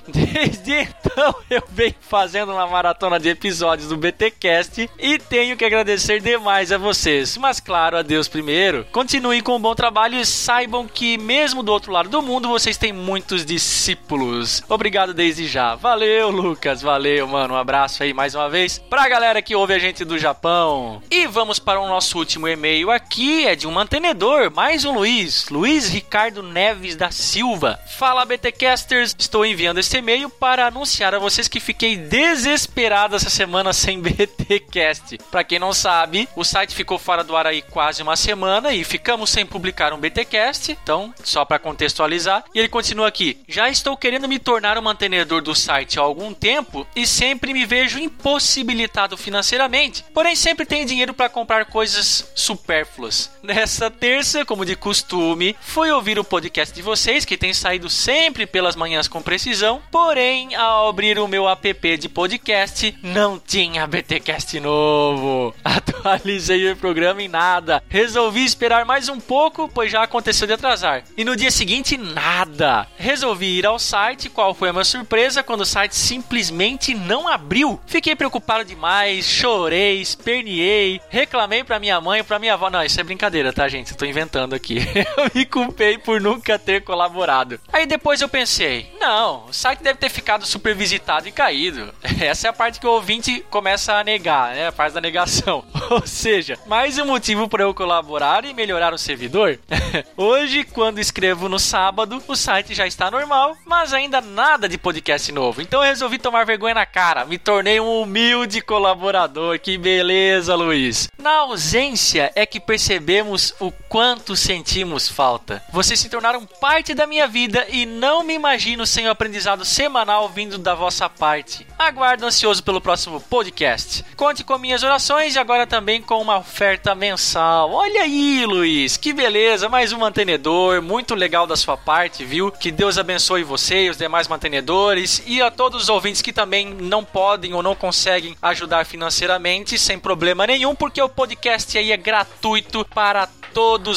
[0.09, 6.20] Desde então eu venho fazendo uma maratona de episódios do BTcast e tenho que agradecer
[6.20, 7.36] demais a vocês.
[7.36, 8.86] Mas claro, a Deus primeiro.
[8.93, 12.77] Continue com um bom trabalho e saibam que mesmo do outro lado do mundo vocês
[12.77, 14.62] têm muitos discípulos.
[14.69, 15.74] Obrigado desde já.
[15.74, 16.82] Valeu, Lucas.
[16.82, 17.55] Valeu, mano.
[17.55, 21.02] Um abraço aí mais uma vez pra galera que ouve a gente do Japão.
[21.11, 25.48] E vamos para o nosso último e-mail aqui, é de um mantenedor, mais um Luiz,
[25.48, 27.78] Luiz Ricardo Neves da Silva.
[27.98, 33.73] Fala BTcast estou enviando este e-mail para anunciar a vocês que fiquei desesperado essa semana
[33.73, 34.01] sem
[34.71, 35.19] BTcast.
[35.31, 38.85] Para quem não sabe, o site ficou fora do ar aí quase uma semana e
[38.85, 40.79] ficamos sem publicar um BTcast.
[40.83, 45.43] Então, só para contextualizar, e ele continua aqui: "Já estou querendo me tornar um mantenedor
[45.43, 50.05] do site há algum tempo e sempre me vejo impossibilitado financeiramente.
[50.15, 53.31] Porém, sempre tenho dinheiro para comprar coisas supérfluas.
[53.43, 58.47] Nessa terça, como de costume, fui ouvir o podcast de vocês que tem saído sempre
[58.47, 64.60] pelas manhãs com precisão, porém, ao abrir o meu app de podcast, não tinha BTcast
[64.61, 65.55] novo.
[65.65, 67.82] Atualizei o programa em nada.
[67.89, 71.03] Resolvi esperar mais um pouco, pois já aconteceu de atrasar.
[71.16, 72.87] E no dia seguinte, nada.
[72.97, 77.81] Resolvi ir ao site, qual foi a minha surpresa quando o site simplesmente não abriu.
[77.87, 82.70] Fiquei preocupado demais, chorei, esperneei, reclamei pra minha mãe e pra minha avó.
[82.70, 83.93] Não, isso é brincadeira, tá, gente?
[83.93, 84.78] Eu tô inventando aqui.
[85.16, 87.59] eu me culpei por nunca ter colaborado.
[87.73, 91.93] Aí depois eu pensei, não, o site deve ter ficado super visitado e caído.
[92.20, 94.69] Essa é a parte que o ouvinte começa a negar, né?
[94.69, 95.65] A parte da negação.
[95.91, 99.59] Ou seja, mais um motivo para eu colaborar e melhorar o servidor.
[100.17, 105.31] Hoje, quando escrevo no sábado, o site já está normal, mas ainda nada de podcast
[105.33, 105.61] novo.
[105.61, 107.25] Então eu resolvi tomar vergonha na cara.
[107.25, 109.59] Me tornei um humilde colaborador.
[109.59, 111.09] Que beleza, Luiz.
[111.19, 115.61] Na ausência é que percebemos o quanto sentimos falta.
[115.73, 120.29] Vocês se tornaram parte da minha vida e não me imagino sem o aprendizado semanal
[120.29, 121.67] vindo da vossa parte.
[121.77, 124.05] Aguardo ansioso pelo próximo podcast.
[124.17, 127.73] Conte com minhas orações e agora também com uma oferta mensal.
[127.73, 132.53] Olha aí, Luiz, que beleza, mais um mantenedor, muito legal da sua parte, viu?
[132.53, 136.73] Que Deus abençoe você e os demais mantenedores e a todos os ouvintes que também
[136.73, 141.97] não podem ou não conseguem ajudar financeiramente, sem problema nenhum, porque o podcast aí é
[141.97, 143.40] gratuito para todos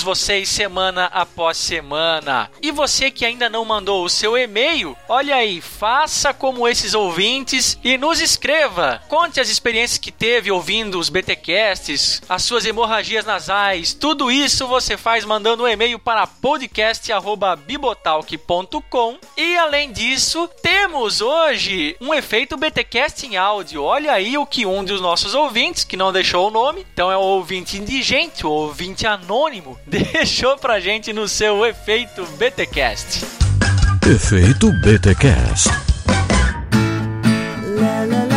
[0.04, 2.52] vocês semana após semana.
[2.62, 7.80] E você que ainda não mandou o seu e-mail, olha aí, faça como esses ouvintes
[7.84, 9.02] e nos escreva.
[9.08, 14.98] Conte as experiências que teve ouvindo os BTcasts, as suas hemorragias nasais, tudo isso você
[14.98, 19.18] faz mandando um e-mail para podcast@bibotalk.com.
[19.38, 23.84] E além disso, temos hoje um efeito BTcast em áudio.
[23.84, 27.18] Olha aí o que um dos nossos ouvintes, que não deixou o nome, então é
[27.18, 29.43] o ouvinte indigente, o ouvinte anônimo,
[29.86, 33.26] deixou pra gente no seu efeito BTcast.
[34.08, 35.70] Efeito BTcast.
[37.78, 38.33] Fala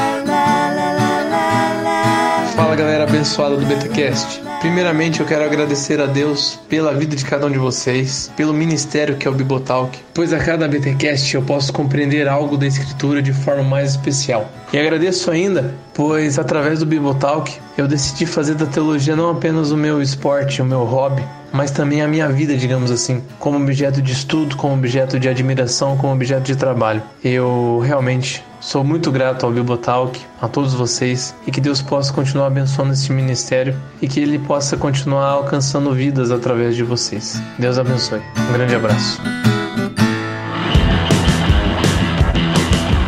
[3.27, 4.41] abençoada do BTcast.
[4.61, 9.17] Primeiramente eu quero agradecer a Deus pela vida de cada um de vocês, pelo ministério
[9.17, 13.33] que é o Bibotalk, pois a cada BTcast eu posso compreender algo da escritura de
[13.33, 14.49] forma mais especial.
[14.73, 19.77] E agradeço ainda, pois através do Bibotalk eu decidi fazer da teologia não apenas o
[19.77, 24.13] meu esporte, o meu hobby, mas também a minha vida, digamos assim, como objeto de
[24.13, 27.03] estudo, como objeto de admiração, como objeto de trabalho.
[27.25, 32.47] Eu realmente sou muito grato ao Bibotalk, a todos vocês, e que Deus possa continuar
[32.47, 37.41] abençoando esse ministério e que ele possa continuar alcançando vidas através de vocês.
[37.59, 38.21] Deus abençoe.
[38.49, 39.21] Um grande abraço.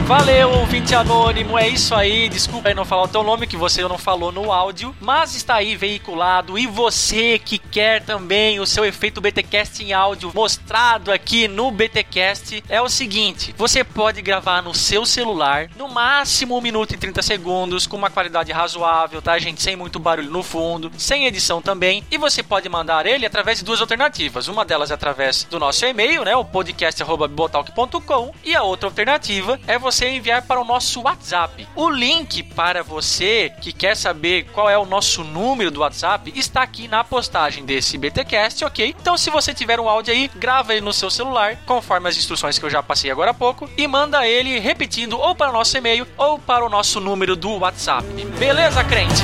[0.08, 2.30] Valeu, ouvinte anônimo, é isso aí.
[2.30, 5.56] Desculpa aí não falar o teu nome que você não falou no áudio, mas está
[5.56, 6.58] aí veiculado.
[6.58, 12.64] E você que quer também o seu efeito BTcast em áudio mostrado aqui no BTcast,
[12.70, 17.20] é o seguinte: você pode gravar no seu celular, no máximo 1 minuto e 30
[17.20, 19.62] segundos, com uma qualidade razoável, tá, gente?
[19.62, 22.02] Sem muito barulho no fundo, sem edição também.
[22.10, 24.48] E você pode mandar ele através de duas alternativas.
[24.48, 26.34] Uma delas é através do nosso e-mail, né?
[26.34, 28.34] O podcast.bibotalk.com.
[28.42, 31.66] E a outra alternativa é você enviar para o nosso WhatsApp.
[31.74, 36.62] O link para você que quer saber qual é o nosso número do WhatsApp está
[36.62, 38.94] aqui na postagem desse BTcast, ok?
[39.00, 42.58] Então, se você tiver um áudio aí, grava ele no seu celular, conforme as instruções
[42.58, 45.76] que eu já passei agora há pouco, e manda ele repetindo ou para o nosso
[45.76, 48.06] e-mail ou para o nosso número do WhatsApp.
[48.38, 49.22] Beleza, crente?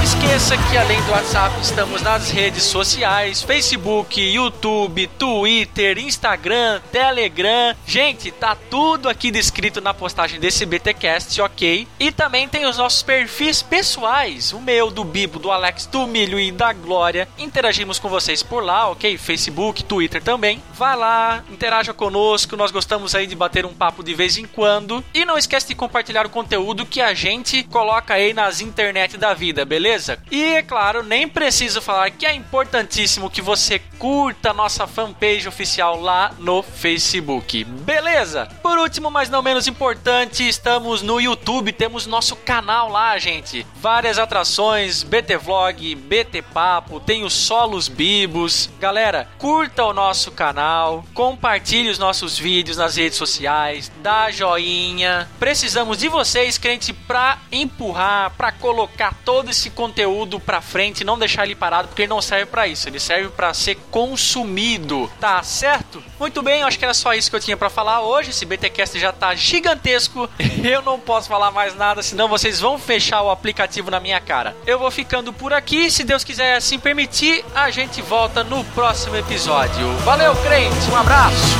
[0.00, 7.76] Não esqueça que além do WhatsApp estamos nas redes sociais: Facebook, YouTube, Twitter, Instagram, Telegram.
[7.86, 11.86] Gente, tá tudo aqui descrito na postagem desse BTcast, ok?
[11.98, 16.40] E também tem os nossos perfis pessoais: o meu, do Bibo, do Alex, do Milho
[16.40, 17.28] e da Glória.
[17.36, 19.18] Interagimos com vocês por lá, ok?
[19.18, 20.62] Facebook, Twitter também.
[20.72, 22.56] Vai lá, interaja conosco.
[22.56, 25.04] Nós gostamos aí de bater um papo de vez em quando.
[25.12, 29.34] E não esquece de compartilhar o conteúdo que a gente coloca aí nas internet da
[29.34, 29.89] vida, beleza?
[30.30, 35.48] E é claro, nem preciso falar que é importantíssimo que você curta a nossa fanpage
[35.48, 38.46] oficial lá no Facebook, beleza?
[38.62, 43.66] Por último, mas não menos importante, estamos no YouTube, temos nosso canal lá, gente.
[43.76, 48.70] Várias atrações, BT Vlog, BT Papo, tem os solos bibos.
[48.78, 55.28] Galera, curta o nosso canal, compartilhe os nossos vídeos nas redes sociais, dá joinha.
[55.38, 61.46] Precisamos de vocês, crente, pra empurrar, pra colocar todo esse conteúdo pra frente, não deixar
[61.46, 66.04] ele parado, porque ele não serve para isso, ele serve para ser consumido, tá certo?
[66.18, 68.28] Muito bem, acho que era só isso que eu tinha para falar hoje.
[68.28, 70.28] Esse BTcast já tá gigantesco,
[70.62, 74.54] eu não posso falar mais nada, senão vocês vão fechar o aplicativo na minha cara.
[74.66, 79.16] Eu vou ficando por aqui, se Deus quiser assim permitir, a gente volta no próximo
[79.16, 79.96] episódio.
[80.04, 81.56] Valeu, crente, um abraço!